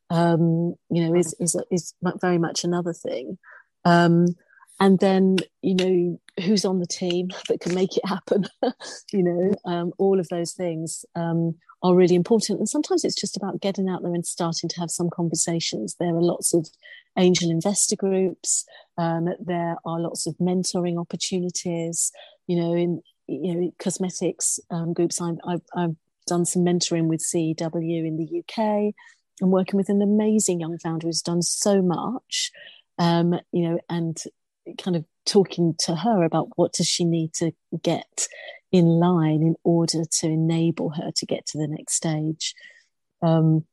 Um, 0.10 0.76
you 0.89 1.08
know, 1.08 1.15
is 1.15 1.36
is 1.39 1.56
is 1.72 1.94
very 2.22 2.38
much 2.38 2.63
another 2.63 2.94
thing. 2.94 3.38
Um, 3.84 4.28
and 4.80 5.00
then 5.00 5.38
you 5.62 5.76
know 5.76 6.20
who's 6.44 6.65
on 6.65 6.80
the 6.80 6.88
team 6.88 7.30
that 7.50 7.62
can 7.62 7.74
make 7.74 7.98
it 7.98 8.06
happen. 8.06 8.46
you 9.12 9.24
know, 9.24 9.52
um, 9.65 9.94
all 9.98 10.20
of 10.20 10.28
those 10.30 10.54
things 10.54 11.06
um, 11.15 11.56
are 11.84 11.96
really 11.96 12.15
important. 12.15 12.60
And 12.60 12.70
sometimes 12.70 13.04
it's 13.04 13.20
just 13.20 13.38
about 13.38 13.62
getting 13.62 13.89
out 13.89 14.02
there 14.04 14.13
and 14.13 14.26
starting 14.26 14.70
to 14.70 14.80
have 14.80 14.91
some 14.91 15.10
conversations. 15.10 15.96
There 16.00 16.15
are 16.15 16.22
lots 16.22 16.54
of 16.54 16.68
angel 17.18 17.50
investor 17.50 17.96
groups. 17.96 18.65
Um, 18.98 19.30
there 19.39 19.78
are 19.86 20.00
lots 20.00 20.28
of 20.28 20.36
mentoring 20.38 21.00
opportunities. 21.00 22.12
You 22.48 22.58
know, 22.58 22.74
in 22.76 23.02
you 23.28 23.56
know 23.56 23.72
cosmetics 23.80 24.60
um, 24.70 24.94
groups. 24.94 25.22
i 25.22 25.32
I've, 25.48 25.62
I've 25.76 25.96
done 26.28 26.46
some 26.46 26.63
mentoring 26.63 27.08
with 27.08 27.22
CEW 27.22 28.06
in 28.06 28.18
the 28.18 28.39
UK. 28.39 28.94
I'm 29.41 29.52
working 29.52 29.78
with 29.78 29.89
an 29.89 30.02
amazing 30.02 30.60
young 30.60 30.78
founder 30.78 31.08
who's 31.08 31.21
done 31.21 31.41
so 31.41 31.82
much, 31.82 32.52
um, 32.98 33.39
you 33.52 33.69
know, 33.69 33.80
and 33.89 34.17
kind 34.78 34.95
of 34.95 35.06
talking 35.26 35.76
to 35.80 35.95
her 35.95 36.24
about 36.24 36.50
what 36.56 36.74
does 36.74 36.88
she 36.88 37.04
need 37.04 37.34
to 37.34 37.52
get 37.82 38.28
in 38.71 38.86
line 38.86 39.41
in 39.41 39.56
order 39.63 40.04
to 40.06 40.28
enable 40.28 40.89
her 40.91 41.12
to 41.15 41.26
get 41.26 41.45
to 41.48 41.58
the 41.58 41.67
next 41.67 41.93
stage. 41.93 42.54
Um, 43.21 43.65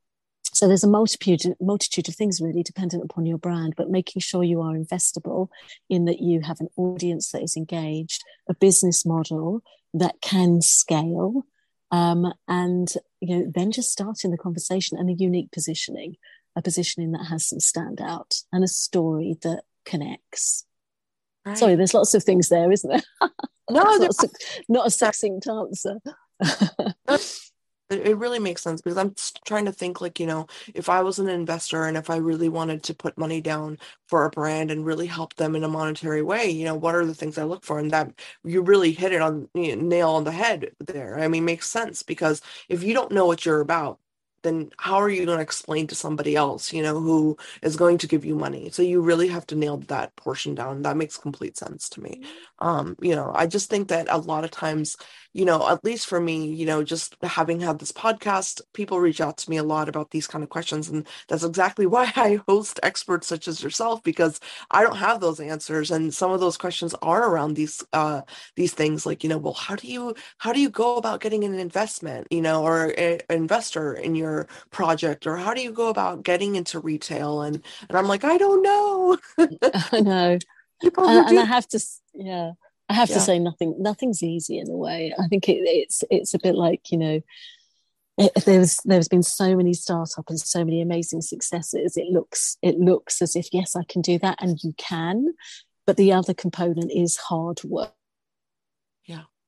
so 0.55 0.68
there's 0.68 0.85
a 0.85 0.88
multitude 0.88 1.55
multitude 1.61 2.09
of 2.09 2.14
things 2.14 2.40
really 2.40 2.62
dependent 2.62 3.03
upon 3.03 3.25
your 3.25 3.38
brand, 3.38 3.75
but 3.77 3.90
making 3.90 4.20
sure 4.20 4.44
you 4.44 4.61
are 4.61 4.75
investable 4.75 5.48
in 5.88 6.05
that 6.05 6.20
you 6.20 6.40
have 6.42 6.61
an 6.61 6.68
audience 6.77 7.31
that 7.31 7.42
is 7.42 7.57
engaged, 7.57 8.22
a 8.48 8.55
business 8.55 9.07
model 9.07 9.62
that 9.94 10.16
can 10.20 10.61
scale, 10.61 11.46
um, 11.90 12.33
and 12.48 12.94
you 13.22 13.38
know 13.38 13.50
then 13.54 13.70
just 13.70 13.90
starting 13.90 14.30
the 14.30 14.37
conversation 14.37 14.98
and 14.98 15.08
a 15.08 15.14
unique 15.14 15.50
positioning 15.52 16.16
a 16.56 16.61
positioning 16.61 17.12
that 17.12 17.26
has 17.26 17.46
some 17.46 17.61
standout 17.61 18.42
and 18.52 18.62
a 18.62 18.68
story 18.68 19.37
that 19.42 19.62
connects. 19.87 20.66
Right. 21.46 21.56
sorry 21.56 21.74
there's 21.76 21.94
lots 21.94 22.14
of 22.14 22.22
things 22.22 22.48
there 22.48 22.70
isn't 22.70 22.88
there? 22.88 23.30
No 23.70 23.82
not, 23.96 24.24
not 24.68 24.87
a 24.87 24.90
succinct 24.90 25.48
answer 25.48 25.98
it 27.92 28.16
really 28.18 28.38
makes 28.38 28.62
sense 28.62 28.81
because 28.83 28.98
I'm 28.98 29.14
trying 29.44 29.64
to 29.66 29.72
think 29.72 30.00
like, 30.00 30.18
you 30.20 30.26
know, 30.26 30.46
if 30.74 30.88
I 30.88 31.02
was 31.02 31.18
an 31.18 31.28
investor 31.28 31.85
and 31.85 31.96
if 31.96 32.11
I 32.11 32.16
really 32.16 32.48
wanted 32.48 32.83
to 32.85 32.94
put 32.94 33.16
money 33.18 33.40
down 33.40 33.78
for 34.09 34.24
a 34.24 34.31
brand 34.31 34.70
and 34.70 34.85
really 34.87 35.07
help 35.07 35.35
them 35.35 35.55
in 35.57 35.64
a 35.64 35.68
monetary 35.68 36.22
way, 36.22 36.50
you 36.50 36.64
know, 36.64 36.74
what 36.74 36.94
are 36.94 37.05
the 37.07 37.14
things 37.14 37.38
I 37.38 37.44
look 37.44 37.64
for? 37.64 37.78
And 37.78 37.90
that 37.92 38.12
you 38.44 38.62
really 38.62 38.92
hit 38.92 39.12
it 39.12 39.20
on 39.22 39.48
you 39.55 39.76
know, 39.76 39.83
nail 39.83 40.11
on 40.11 40.24
the 40.24 40.33
head 40.33 40.72
there. 40.81 41.18
I 41.18 41.28
mean, 41.28 41.44
makes 41.44 41.68
sense 41.68 42.02
because 42.02 42.40
if 42.68 42.83
you 42.83 42.94
don't 42.94 43.12
know 43.12 43.26
what 43.26 43.44
you're 43.46 43.61
about, 43.61 43.98
then 44.42 44.70
how 44.78 44.96
are 44.96 45.09
you 45.09 45.24
going 45.26 45.38
to 45.38 45.42
explain 45.42 45.87
to 45.88 45.94
somebody 45.94 46.37
else, 46.37 46.72
you 46.72 46.83
know, 46.83 47.00
who 47.00 47.37
is 47.62 47.76
going 47.76 47.98
to 47.98 48.07
give 48.07 48.24
you 48.24 48.35
money? 48.35 48.70
So 48.70 48.83
you 48.83 49.00
really 49.00 49.28
have 49.28 49.46
to 49.48 49.57
nail 49.57 49.78
that 49.88 50.14
portion 50.16 50.55
down. 50.55 50.83
That 50.83 50.96
makes 50.96 51.16
complete 51.16 51.57
sense 51.57 51.88
to 51.90 52.00
me. 52.00 52.22
Mm-hmm. 52.22 52.66
Um, 52.66 52.96
you 53.00 53.16
know, 53.16 53.33
I 53.35 53.46
just 53.46 53.70
think 53.70 53.88
that 53.88 54.07
a 54.11 54.18
lot 54.18 54.44
of 54.44 54.50
times 54.50 54.96
you 55.35 55.44
know, 55.46 55.66
at 55.68 55.85
least 55.85 56.07
for 56.07 56.20
me, 56.20 56.46
you 56.46 56.66
know, 56.66 56.83
just 56.85 57.16
having 57.22 57.61
had 57.61 57.78
this 57.78 57.92
podcast, 57.92 58.61
people 58.74 59.00
reach 59.00 59.20
out 59.20 59.38
to 59.38 59.50
me 59.50 59.57
a 59.57 59.62
lot 59.62 59.88
about 59.88 60.11
these 60.11 60.26
kind 60.26 60.44
of 60.44 60.50
questions. 60.50 60.88
And 60.88 61.07
that's 61.28 61.44
exactly 61.44 61.87
why 61.92 62.12
I 62.16 62.40
host 62.46 62.81
experts 62.83 63.26
such 63.26 63.48
as 63.48 63.62
yourself, 63.62 64.02
because 64.02 64.40
I 64.70 64.83
don't 64.83 64.96
have 64.96 65.20
those 65.20 65.40
answers. 65.40 65.90
And 65.90 66.12
some 66.12 66.31
of 66.31 66.40
those 66.40 66.59
questions 66.59 66.94
are 67.02 67.28
around 67.28 67.55
these 67.55 67.83
uh 67.92 68.22
these 68.57 68.74
things 68.74 69.07
like, 69.07 69.22
you 69.22 69.31
know, 69.31 69.38
well, 69.38 69.55
how 69.55 69.76
do 69.76 69.87
you 69.88 70.14
how 70.38 70.52
do 70.52 70.61
you 70.61 70.70
go 70.70 70.96
about 70.96 71.20
getting 71.20 71.44
an 71.44 71.59
investment, 71.59 72.26
you 72.31 72.42
know, 72.42 72.62
or 72.62 72.87
an 72.98 73.20
investor 73.31 73.94
in 73.94 74.14
your 74.14 74.32
project? 74.71 75.27
Or 75.27 75.37
how 75.37 75.55
do 75.55 75.62
you 75.62 75.73
go 75.73 75.88
about 75.88 76.23
getting 76.23 76.57
into 76.57 76.81
retail? 76.81 77.42
And 77.42 77.62
and 77.88 77.99
I'm 77.99 78.09
like, 78.09 78.25
I 78.25 78.38
don't 78.38 78.62
know. 78.62 79.18
I 79.92 80.01
know. 80.01 80.38
People 80.83 81.09
and, 81.09 81.29
and 81.29 81.38
I 81.38 81.45
have 81.45 81.68
to 81.68 81.81
yeah 82.14 82.53
I 82.88 82.95
have 82.95 83.09
yeah. 83.09 83.14
to 83.14 83.21
say 83.21 83.38
nothing 83.38 83.77
nothing's 83.79 84.23
easy 84.23 84.59
in 84.59 84.68
a 84.68 84.77
way. 84.77 85.14
I 85.18 85.29
think 85.29 85.49
it, 85.49 85.61
it's 85.64 86.03
it's 86.11 86.35
a 86.35 86.38
bit 86.38 86.55
like 86.55 86.90
you 86.90 86.99
know 86.99 87.21
eh, 88.18 88.25
eh, 88.25 88.29
it, 88.37 88.45
there's 88.45 88.79
there's 88.85 89.09
been 89.09 89.23
so 89.23 89.57
many 89.57 89.75
startup 89.75 90.29
and 90.29 90.40
so 90.40 90.64
many 90.64 90.81
amazing 90.81 91.23
successes. 91.23 91.97
It 91.97 92.09
looks 92.11 92.59
it 92.62 92.79
looks 92.79 93.23
as 93.23 93.37
if 93.37 93.49
yes 93.53 93.77
I 93.77 93.85
can 93.88 94.03
do 94.03 94.18
that 94.18 94.38
and 94.40 94.59
you 94.62 94.75
can, 94.77 95.35
but 95.87 95.97
the 95.97 96.12
other 96.12 96.35
component 96.35 96.90
is 96.92 97.16
hard 97.16 97.62
work. 97.64 97.95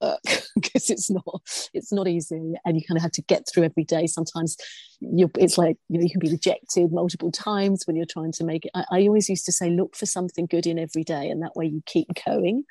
Yeah, 0.04 0.36
because 0.54 0.90
it's 0.90 1.10
not 1.10 1.40
it's 1.72 1.92
not 1.92 2.08
easy 2.08 2.54
and 2.64 2.76
you 2.76 2.82
kind 2.86 2.96
of 2.98 3.02
have 3.02 3.12
to 3.12 3.22
get 3.22 3.44
through 3.48 3.64
every 3.64 3.84
day 3.84 4.06
sometimes 4.06 4.56
you 5.00 5.30
it's 5.38 5.58
like 5.58 5.76
you 5.88 5.98
know 5.98 6.04
you 6.04 6.10
can 6.10 6.20
be 6.20 6.30
rejected 6.30 6.92
multiple 6.92 7.30
times 7.30 7.84
when 7.86 7.96
you're 7.96 8.06
trying 8.06 8.32
to 8.32 8.44
make 8.44 8.64
it 8.64 8.70
I, 8.74 8.84
I 8.90 9.00
always 9.06 9.28
used 9.28 9.46
to 9.46 9.52
say 9.52 9.70
look 9.70 9.96
for 9.96 10.06
something 10.06 10.46
good 10.46 10.66
in 10.66 10.78
every 10.78 11.04
day 11.04 11.28
and 11.28 11.42
that 11.42 11.56
way 11.56 11.66
you 11.66 11.82
keep 11.86 12.08
going 12.26 12.64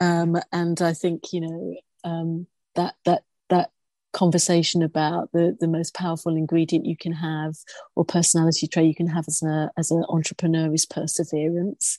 um, 0.00 0.36
and 0.52 0.80
I 0.80 0.94
think 0.94 1.32
you 1.32 1.42
know 1.42 1.76
um, 2.04 2.46
that 2.74 2.94
that 3.04 3.22
that 3.50 3.70
conversation 4.12 4.82
about 4.82 5.30
the 5.32 5.56
the 5.60 5.68
most 5.68 5.94
powerful 5.94 6.36
ingredient 6.36 6.86
you 6.86 6.96
can 6.96 7.12
have 7.12 7.54
or 7.94 8.04
personality 8.04 8.66
trait 8.66 8.88
you 8.88 8.94
can 8.94 9.06
have 9.06 9.24
as 9.28 9.42
a 9.42 9.70
as 9.76 9.90
an 9.90 10.04
entrepreneur 10.08 10.72
is 10.72 10.86
perseverance. 10.86 11.98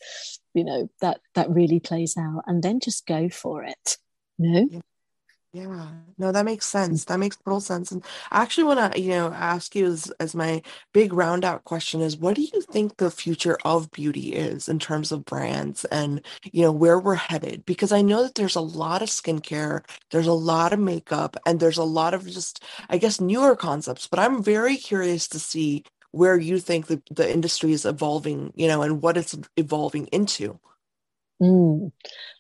You 0.54 0.66
know 0.66 0.90
that 1.02 1.22
that 1.36 1.50
really 1.50 1.80
plays 1.80 2.16
out, 2.18 2.44
and 2.48 2.64
then 2.64 2.80
just 2.80 3.06
go 3.06 3.30
for 3.30 3.64
it. 3.64 3.98
Yeah. 4.42 4.80
Yeah, 5.54 5.90
no, 6.18 6.32
that 6.32 6.46
makes 6.46 6.66
sense. 6.66 7.06
That 7.06 7.20
makes 7.20 7.38
total 7.38 7.62
sense. 7.62 7.92
And 7.92 8.06
I 8.32 8.42
actually 8.44 8.66
want 8.66 8.94
to, 8.94 9.02
you 9.02 9.10
know, 9.10 9.34
ask 9.34 9.76
you 9.76 9.88
as, 9.88 10.12
as 10.20 10.36
my 10.36 10.62
big 10.94 11.14
round 11.14 11.46
out 11.46 11.66
question 11.66 12.02
is 12.02 12.18
what 12.18 12.36
do 12.36 12.44
you 12.44 12.62
think 12.62 12.98
the 12.98 13.12
future 13.12 13.58
of 13.66 13.92
beauty 13.92 14.34
is 14.34 14.70
in 14.70 14.80
terms 14.80 15.12
of 15.12 15.26
brands 15.26 15.86
and, 15.86 16.22
you 16.54 16.62
know, 16.64 16.72
where 16.72 17.00
we're 17.00 17.16
headed? 17.16 17.66
Because 17.66 17.92
I 17.92 18.02
know 18.02 18.24
that 18.24 18.36
there's 18.36 18.56
a 18.56 18.62
lot 18.62 19.02
of 19.02 19.10
skincare, 19.10 19.84
there's 20.12 20.28
a 20.28 20.34
lot 20.34 20.74
of 20.74 20.80
makeup, 20.80 21.38
and 21.46 21.60
there's 21.60 21.80
a 21.80 21.84
lot 21.84 22.14
of 22.14 22.28
just, 22.28 22.64
I 22.90 22.98
guess, 22.98 23.22
newer 23.22 23.56
concepts. 23.56 24.08
But 24.08 24.20
I'm 24.20 24.44
very 24.44 24.78
curious 24.78 25.28
to 25.30 25.40
see 25.40 25.84
where 26.12 26.38
you 26.38 26.60
think 26.60 26.88
the, 26.88 27.02
the 27.12 27.32
industry 27.32 27.74
is 27.74 27.86
evolving, 27.86 28.54
you 28.56 28.68
know, 28.68 28.84
and 28.84 29.02
what 29.02 29.18
it's 29.18 29.38
evolving 29.58 30.08
into. 30.08 30.60
Mm, 31.42 31.92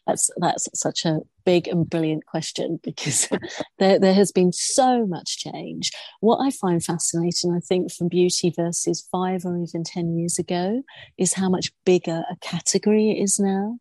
that's 0.05 0.29
that's 0.37 0.67
such 0.79 1.05
a 1.05 1.21
big 1.43 1.67
and 1.67 1.89
brilliant 1.89 2.25
question 2.27 2.79
because 2.83 3.27
there, 3.79 3.99
there 3.99 4.13
has 4.13 4.31
been 4.31 4.51
so 4.51 5.07
much 5.07 5.39
change. 5.39 5.91
What 6.19 6.37
I 6.37 6.51
find 6.51 6.83
fascinating, 6.83 7.51
I 7.55 7.59
think, 7.59 7.91
from 7.91 8.09
beauty 8.09 8.53
versus 8.55 9.07
five 9.11 9.43
or 9.45 9.57
even 9.57 9.83
10 9.83 10.17
years 10.17 10.37
ago, 10.37 10.83
is 11.17 11.33
how 11.33 11.49
much 11.49 11.71
bigger 11.83 12.23
a 12.29 12.35
category 12.41 13.11
it 13.11 13.23
is 13.23 13.39
now. 13.39 13.79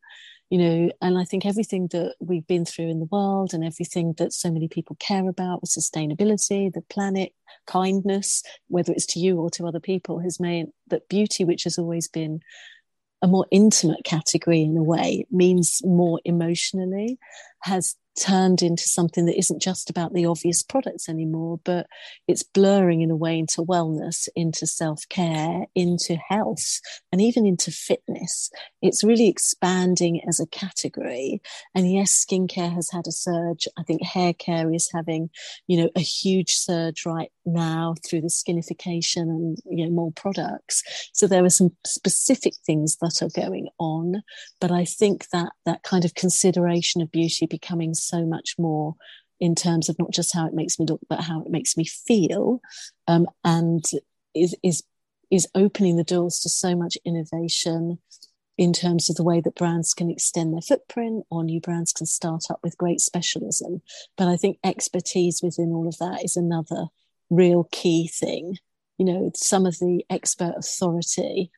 You 0.49 0.59
know, 0.59 0.91
and 1.01 1.17
I 1.17 1.25
think 1.25 1.47
everything 1.47 1.89
that 1.93 2.17
we've 2.19 2.47
been 2.47 2.65
through 2.65 2.89
in 2.89 2.99
the 2.99 3.09
world 3.13 3.55
and 3.55 3.63
everything 3.63 4.15
that 4.19 4.33
so 4.33 4.51
many 4.51 4.67
people 4.67 4.97
care 4.99 5.29
about 5.29 5.61
with 5.61 5.71
sustainability, 5.71 6.73
the 6.73 6.83
planet, 6.89 7.33
kindness, 7.67 8.43
whether 8.67 8.93
it's 8.93 9.07
to 9.07 9.21
you 9.21 9.39
or 9.39 9.51
to 9.51 9.67
other 9.67 9.79
people, 9.79 10.19
has 10.21 10.41
made 10.41 10.67
that 10.89 11.09
beauty, 11.09 11.45
which 11.45 11.65
has 11.65 11.79
always 11.79 12.09
been 12.09 12.41
a 13.23 13.29
more 13.29 13.47
intimate 13.51 14.05
category 14.05 14.63
in 14.63 14.77
a 14.77 14.83
way, 14.83 15.27
means 15.31 15.81
more 15.85 16.21
emotionally, 16.25 17.19
has 17.63 17.97
turned 18.19 18.61
into 18.61 18.83
something 18.83 19.25
that 19.27 19.39
isn't 19.39 19.63
just 19.63 19.89
about 19.89 20.13
the 20.13 20.27
obvious 20.27 20.63
products 20.63 21.09
anymore, 21.09 21.61
but 21.65 21.87
it's 22.27 22.43
blurring 22.43 23.03
in 23.03 23.11
a 23.11 23.17
way 23.17 23.39
into 23.39 23.63
wellness, 23.63 24.29
into 24.35 24.67
self 24.67 25.09
care, 25.09 25.67
into 25.75 26.17
health, 26.17 26.81
and 27.13 27.21
even 27.21 27.47
into 27.47 27.71
fitness. 27.71 28.51
It's 28.83 29.05
really 29.05 29.29
expanding 29.29 30.21
as 30.29 30.41
a 30.41 30.47
category. 30.47 31.41
And 31.75 31.91
yes, 31.91 32.25
skincare 32.25 32.73
has 32.73 32.91
had 32.91 33.07
a 33.07 33.13
surge. 33.13 33.69
I 33.79 33.83
think 33.85 34.03
hair 34.03 34.33
care 34.35 34.73
is 34.73 34.91
having, 34.93 35.31
you 35.67 35.81
know, 35.83 35.91
a 35.97 36.01
huge 36.01 36.53
surge 36.53 37.07
right 37.07 37.31
now 37.53 37.95
through 38.05 38.21
the 38.21 38.29
skinification 38.29 39.23
and 39.23 39.59
you 39.65 39.85
know 39.85 39.91
more 39.91 40.13
products. 40.13 40.83
So 41.13 41.27
there 41.27 41.45
are 41.45 41.51
some 41.51 41.71
specific 41.85 42.55
things 42.67 42.97
that 42.99 43.23
are 43.23 43.41
going 43.41 43.69
on, 43.79 44.23
but 44.61 44.71
I 44.71 44.85
think 44.85 45.29
that 45.31 45.53
that 45.67 45.83
kind 45.83 46.05
of 46.05 46.15
consideration 46.15 47.01
of 47.01 47.11
beauty 47.11 47.47
becoming 47.47 47.95
so 47.95 48.25
much 48.25 48.55
more 48.59 48.95
in 49.41 49.55
terms 49.55 49.89
of 49.89 49.99
not 49.99 50.11
just 50.11 50.35
how 50.35 50.47
it 50.47 50.55
makes 50.55 50.79
me 50.79 50.87
look, 50.87 51.01
but 51.09 51.23
how 51.23 51.43
it 51.43 51.51
makes 51.51 51.77
me 51.77 51.85
feel, 51.85 52.61
um, 53.09 53.27
and 53.45 53.85
is 54.35 54.55
is 54.63 54.83
is 55.31 55.49
opening 55.55 55.97
the 55.97 56.05
doors 56.05 56.41
to 56.41 56.49
so 56.49 56.75
much 56.75 56.99
innovation 57.05 57.99
in 58.61 58.75
terms 58.75 59.09
of 59.09 59.17
the 59.17 59.25
way 59.25 59.41
that 59.41 59.55
brands 59.55 59.95
can 59.95 60.11
extend 60.11 60.53
their 60.53 60.61
footprint 60.61 61.25
or 61.31 61.43
new 61.43 61.61
brands 61.61 61.95
can 61.95 62.05
start 62.05 62.43
up 62.51 62.61
with 62.63 62.77
great 62.77 63.01
specialism. 63.01 63.81
But 64.19 64.29
I 64.29 64.37
think 64.37 64.59
expertise 64.63 65.41
within 65.43 65.73
all 65.73 65.89
of 65.89 65.97
that 65.97 66.23
is 66.23 66.37
another 66.37 66.89
real 67.31 67.69
key 67.73 68.09
thing. 68.09 68.59
You 68.99 69.07
know, 69.07 69.31
some 69.35 69.64
of 69.66 69.79
the 69.79 70.05
expert 70.11 70.55
authority 70.57 71.51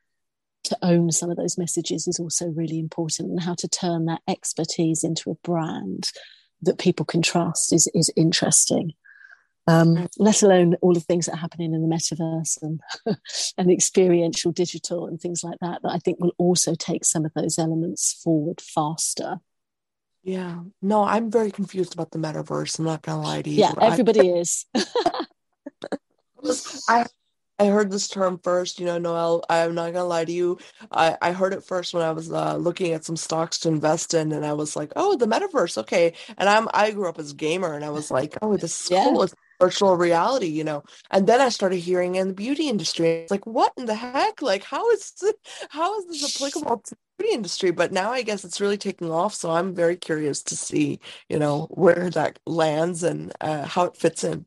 to 0.64 0.78
own 0.80 1.10
some 1.10 1.30
of 1.30 1.36
those 1.36 1.58
messages 1.58 2.06
is 2.06 2.20
also 2.20 2.46
really 2.46 2.78
important 2.78 3.30
and 3.30 3.40
how 3.40 3.54
to 3.54 3.68
turn 3.68 4.04
that 4.04 4.22
expertise 4.28 5.02
into 5.02 5.30
a 5.30 5.34
brand 5.42 6.10
that 6.60 6.78
people 6.78 7.04
can 7.04 7.20
trust 7.20 7.72
is, 7.72 7.88
is 7.94 8.12
interesting 8.14 8.92
um, 9.66 10.08
let 10.18 10.42
alone 10.42 10.74
all 10.80 10.92
the 10.92 11.00
things 11.00 11.26
that 11.26 11.34
are 11.34 11.38
happening 11.38 11.72
in 11.72 11.88
the 11.88 11.94
metaverse 11.94 12.58
and, 12.62 12.80
and 13.58 13.70
experiential 13.70 14.50
digital 14.50 15.06
and 15.06 15.20
things 15.20 15.44
like 15.44 15.58
that, 15.60 15.82
that 15.82 15.92
I 15.92 15.98
think 15.98 16.18
will 16.20 16.34
also 16.36 16.74
take 16.74 17.04
some 17.04 17.24
of 17.24 17.32
those 17.34 17.58
elements 17.58 18.12
forward 18.12 18.60
faster. 18.60 19.38
Yeah. 20.24 20.60
No, 20.80 21.04
I'm 21.04 21.30
very 21.30 21.50
confused 21.50 21.94
about 21.94 22.10
the 22.10 22.18
metaverse. 22.18 22.78
I'm 22.78 22.84
not 22.84 23.02
gonna 23.02 23.22
lie 23.22 23.42
to 23.42 23.50
you. 23.50 23.56
Yeah, 23.56 23.72
everybody 23.80 24.32
I, 24.32 24.36
is. 24.36 24.66
I 26.88 27.06
I 27.58 27.66
heard 27.66 27.92
this 27.92 28.08
term 28.08 28.40
first, 28.42 28.80
you 28.80 28.86
know, 28.86 28.98
Noelle, 28.98 29.44
I'm 29.48 29.74
not 29.74 29.92
gonna 29.92 30.04
lie 30.04 30.24
to 30.24 30.32
you. 30.32 30.58
I, 30.90 31.16
I 31.22 31.32
heard 31.32 31.52
it 31.54 31.62
first 31.62 31.94
when 31.94 32.02
I 32.02 32.10
was 32.10 32.32
uh, 32.32 32.56
looking 32.56 32.92
at 32.92 33.04
some 33.04 33.16
stocks 33.16 33.58
to 33.60 33.68
invest 33.68 34.14
in 34.14 34.32
and 34.32 34.44
I 34.44 34.52
was 34.54 34.74
like, 34.74 34.92
oh, 34.96 35.16
the 35.16 35.26
metaverse, 35.26 35.78
okay. 35.78 36.14
And 36.38 36.48
I'm 36.48 36.68
I 36.74 36.90
grew 36.90 37.08
up 37.08 37.20
as 37.20 37.32
a 37.32 37.36
gamer 37.36 37.74
and 37.74 37.84
I 37.84 37.90
was 37.90 38.10
like, 38.10 38.36
oh, 38.42 38.56
this 38.56 38.80
is 38.80 38.90
yeah. 38.90 39.04
cool. 39.04 39.22
It's 39.22 39.34
virtual 39.60 39.96
reality, 39.96 40.46
you 40.46 40.64
know. 40.64 40.82
And 41.12 41.26
then 41.26 41.40
I 41.40 41.50
started 41.50 41.76
hearing 41.76 42.16
in 42.16 42.28
the 42.28 42.34
beauty 42.34 42.68
industry. 42.68 43.10
It's 43.10 43.30
like, 43.30 43.46
what 43.46 43.72
in 43.76 43.84
the 43.84 43.94
heck? 43.94 44.42
Like, 44.42 44.64
how 44.64 44.90
is 44.90 45.12
this, 45.20 45.34
how 45.68 46.00
is 46.00 46.06
this 46.06 46.36
applicable 46.36 46.78
to 46.78 46.96
beauty 47.22 47.34
industry? 47.34 47.70
But 47.70 47.92
now 47.92 48.12
I 48.12 48.22
guess 48.22 48.44
it's 48.44 48.60
really 48.60 48.76
taking 48.76 49.10
off. 49.10 49.34
So 49.34 49.50
I'm 49.50 49.74
very 49.74 49.96
curious 49.96 50.42
to 50.44 50.56
see, 50.56 51.00
you 51.28 51.38
know, 51.38 51.68
where 51.70 52.10
that 52.10 52.38
lands 52.46 53.02
and 53.02 53.32
uh, 53.40 53.64
how 53.64 53.84
it 53.84 53.96
fits 53.96 54.24
in. 54.24 54.44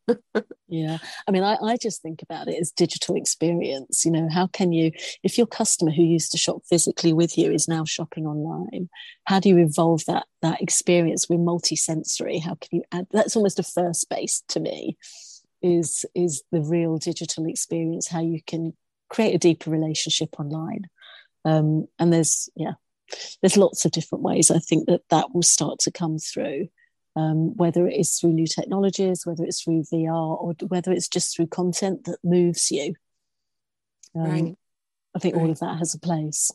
yeah. 0.68 0.98
I 1.28 1.32
mean, 1.32 1.44
I, 1.44 1.58
I 1.62 1.78
just 1.78 2.02
think 2.02 2.22
about 2.22 2.48
it 2.48 2.60
as 2.60 2.72
digital 2.72 3.16
experience. 3.16 4.06
You 4.06 4.12
know, 4.12 4.28
how 4.30 4.48
can 4.48 4.72
you, 4.72 4.92
if 5.24 5.38
your 5.38 5.48
customer 5.48 5.92
who 5.92 6.04
used 6.04 6.32
to 6.32 6.38
shop 6.38 6.62
physically 6.70 7.14
with 7.14 7.38
you 7.38 7.52
is 7.52 7.68
now 7.68 7.86
shopping 7.86 8.26
online, 8.26 8.90
how 9.26 9.40
do 9.40 9.50
you 9.50 9.58
evolve 9.58 10.06
that 10.06 10.26
that 10.42 10.62
experience 10.62 11.28
with 11.30 11.40
multi-sensory? 11.40 12.40
How 12.40 12.56
can 12.56 12.70
you 12.72 12.84
add 12.92 13.08
that's 13.12 13.36
almost 13.36 13.60
a 13.60 13.64
first 13.64 14.10
base 14.10 14.44
to 14.50 14.60
me 14.60 14.98
is 15.62 16.06
is 16.14 16.44
the 16.52 16.62
real 16.62 16.98
digital 16.98 17.46
experience 17.48 18.08
how 18.08 18.22
you 18.22 18.40
can 18.46 18.74
create 19.10 19.34
a 19.34 19.40
deeper 19.40 19.72
relationship 19.72 20.40
online 20.40 20.84
um, 21.46 21.88
and 22.00 22.12
there's 22.12 22.50
yeah 22.56 22.74
there's 23.42 23.58
lots 23.58 23.86
of 23.86 23.92
different 23.92 24.24
ways 24.24 24.52
i 24.52 24.60
think 24.60 24.88
that 24.88 25.02
that 25.10 25.34
will 25.34 25.44
start 25.44 25.80
to 25.80 25.92
come 25.92 26.18
through 26.18 26.68
um, 27.18 27.56
whether 27.56 27.88
it 27.88 27.98
is 27.98 28.18
through 28.18 28.34
new 28.34 28.48
technologies 28.48 29.26
whether 29.26 29.44
it's 29.44 29.62
through 29.62 29.84
vr 29.94 30.12
or 30.12 30.54
whether 30.68 30.92
it's 30.92 31.08
just 31.08 31.36
through 31.36 31.48
content 31.48 32.04
that 32.06 32.18
moves 32.24 32.72
you 32.72 32.94
um, 34.16 34.24
right. 34.24 34.56
i 35.16 35.20
think 35.20 35.36
right. 35.36 35.42
all 35.44 35.52
of 35.52 35.60
that 35.60 35.78
has 35.78 35.94
a 35.94 36.00
place 36.00 36.52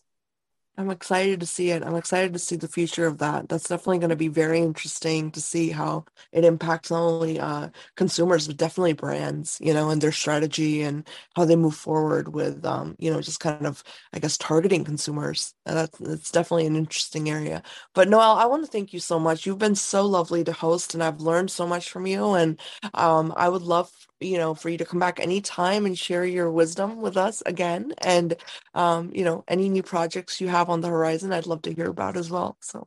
I'm 0.76 0.90
excited 0.90 1.40
to 1.40 1.46
see 1.46 1.70
it. 1.70 1.85
I'm 1.85 1.94
excited 1.94 2.33
to 2.33 2.38
see 2.38 2.56
the 2.56 2.66
future 2.66 3.06
of 3.06 3.18
that. 3.18 3.48
That's 3.48 3.68
definitely 3.68 3.98
going 3.98 4.11
to 4.11 4.16
be 4.16 4.28
very 4.28 4.61
interesting 4.61 5.30
to 5.33 5.40
see 5.40 5.70
how 5.70 6.06
it 6.33 6.44
impacts 6.44 6.90
not 6.90 7.02
only 7.02 7.38
uh, 7.38 7.68
consumers 7.96 8.46
but 8.46 8.56
definitely 8.56 8.94
brands, 8.94 9.59
you 9.61 9.74
know, 9.74 9.90
and 9.90 10.00
their 10.00 10.12
strategy 10.12 10.80
and 10.83 11.06
how 11.37 11.44
they 11.44 11.56
move 11.56 11.74
forward 11.74 12.35
with, 12.35 12.64
um, 12.64 12.96
you 12.98 13.12
know, 13.12 13.20
just 13.20 13.40
kind 13.40 13.66
of, 13.66 13.85
I 14.14 14.20
guess, 14.20 14.38
targeting 14.38 14.85
consumers. 14.85 15.54
And 15.66 15.76
that's 15.76 15.98
that's 15.98 16.30
definitely 16.30 16.66
an 16.66 16.76
interesting 16.76 17.28
area. 17.28 17.62
But 17.94 18.09
Noelle, 18.09 18.38
I 18.38 18.46
want 18.46 18.64
to 18.64 18.70
thank 18.70 18.94
you 18.94 19.00
so 19.00 19.18
much. 19.20 19.44
You've 19.44 19.59
been 19.59 19.74
so 19.74 20.06
lovely 20.06 20.44
to 20.44 20.52
host, 20.52 20.94
and 20.94 21.02
I've 21.02 21.20
learned 21.20 21.50
so 21.50 21.66
much 21.66 21.90
from 21.90 22.06
you. 22.06 22.33
And 22.33 22.59
um, 22.94 23.35
I 23.37 23.48
would 23.50 23.62
love 23.62 23.90
you 24.20 24.38
know 24.38 24.54
for 24.54 24.68
you 24.68 24.78
to 24.78 24.85
come 24.85 25.00
back 25.00 25.18
anytime 25.20 25.87
and 25.87 25.98
share 25.98 26.24
your 26.24 26.50
wisdom 26.50 27.00
with 27.00 27.16
us 27.16 27.42
again 27.46 27.92
and 28.02 28.37
um 28.74 29.11
you 29.14 29.24
know 29.24 29.44
any 29.48 29.68
new 29.68 29.83
projects 29.83 30.40
you 30.40 30.48
have 30.48 30.68
on 30.68 30.80
the 30.80 30.88
horizon 30.88 31.33
i'd 31.33 31.46
love 31.46 31.62
to 31.62 31.74
hear 31.74 31.88
about 31.88 32.16
as 32.16 32.30
well 32.30 32.56
so 32.61 32.87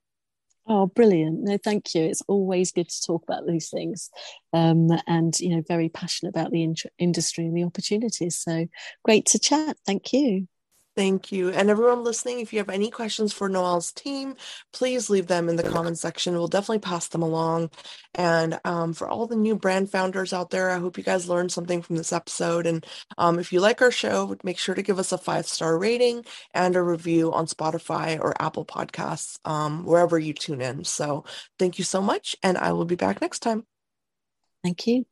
Oh, 0.66 0.88
brilliant. 0.88 1.42
No, 1.42 1.58
thank 1.58 1.94
you. 1.94 2.04
It's 2.04 2.22
always 2.22 2.72
good 2.72 2.88
to 2.88 3.02
talk 3.06 3.24
about 3.24 3.46
these 3.46 3.70
things. 3.70 4.10
Um, 4.54 4.88
and, 5.08 5.38
you 5.40 5.50
know, 5.50 5.64
very 5.68 5.90
passionate 5.90 6.30
about 6.30 6.52
the 6.52 6.64
in- 6.64 6.76
industry 6.98 7.46
and 7.46 7.56
the 7.56 7.66
opportunities. 7.66 8.38
So 8.38 8.68
great 9.04 9.26
to 9.28 9.40
chat. 9.40 9.76
Thank 9.86 10.14
you. 10.14 10.48
Thank 10.96 11.32
you. 11.32 11.50
And 11.50 11.72
everyone 11.72 12.04
listening, 12.04 12.40
if 12.40 12.54
you 12.54 12.60
have 12.60 12.70
any 12.70 12.92
questions 12.92 13.34
for 13.34 13.50
Noelle's 13.50 13.92
team, 13.92 14.36
please 14.74 15.10
leave 15.10 15.26
them 15.26 15.50
in 15.50 15.56
the 15.56 15.64
comment 15.64 15.98
section. 15.98 16.36
We'll 16.36 16.48
definitely 16.48 16.80
pass 16.80 17.08
them 17.08 17.24
along. 17.24 17.72
And 18.14 18.60
um, 18.64 18.94
for 18.94 19.10
all 19.10 19.26
the 19.26 19.36
new 19.36 19.56
brand 19.56 19.90
founders 19.90 20.34
out 20.34 20.52
there, 20.52 20.70
I 20.70 20.78
hope 20.78 21.00
you 21.00 21.04
guys 21.04 21.28
learned 21.28 21.52
something 21.52 21.82
from 21.82 21.96
this 21.96 22.14
episode. 22.14 22.68
And 22.68 22.86
um, 23.18 23.40
if 23.40 23.52
you 23.52 23.60
like 23.60 23.82
our 23.82 23.90
show, 23.90 24.38
make 24.44 24.60
sure 24.60 24.76
to 24.76 24.84
give 24.84 25.00
us 25.00 25.12
a 25.12 25.18
five 25.18 25.48
star 25.48 25.80
rating 25.80 26.26
and 26.54 26.76
a 26.76 26.84
review 26.84 27.34
on 27.34 27.48
Spotify 27.48 28.20
or 28.20 28.40
Apple 28.40 28.66
Podcasts, 28.66 29.40
um, 29.50 29.86
wherever 29.86 30.20
you 30.20 30.34
tune 30.34 30.62
in. 30.62 30.84
So 30.84 31.26
thank 31.58 31.80
you 31.80 31.86
so 31.86 32.04
much. 32.04 32.36
And 32.44 32.56
I 32.56 32.74
will 32.74 32.86
be 32.86 32.96
back 32.96 33.20
next 33.20 33.40
time. 33.40 33.66
Thank 34.64 34.86
you. 34.86 35.06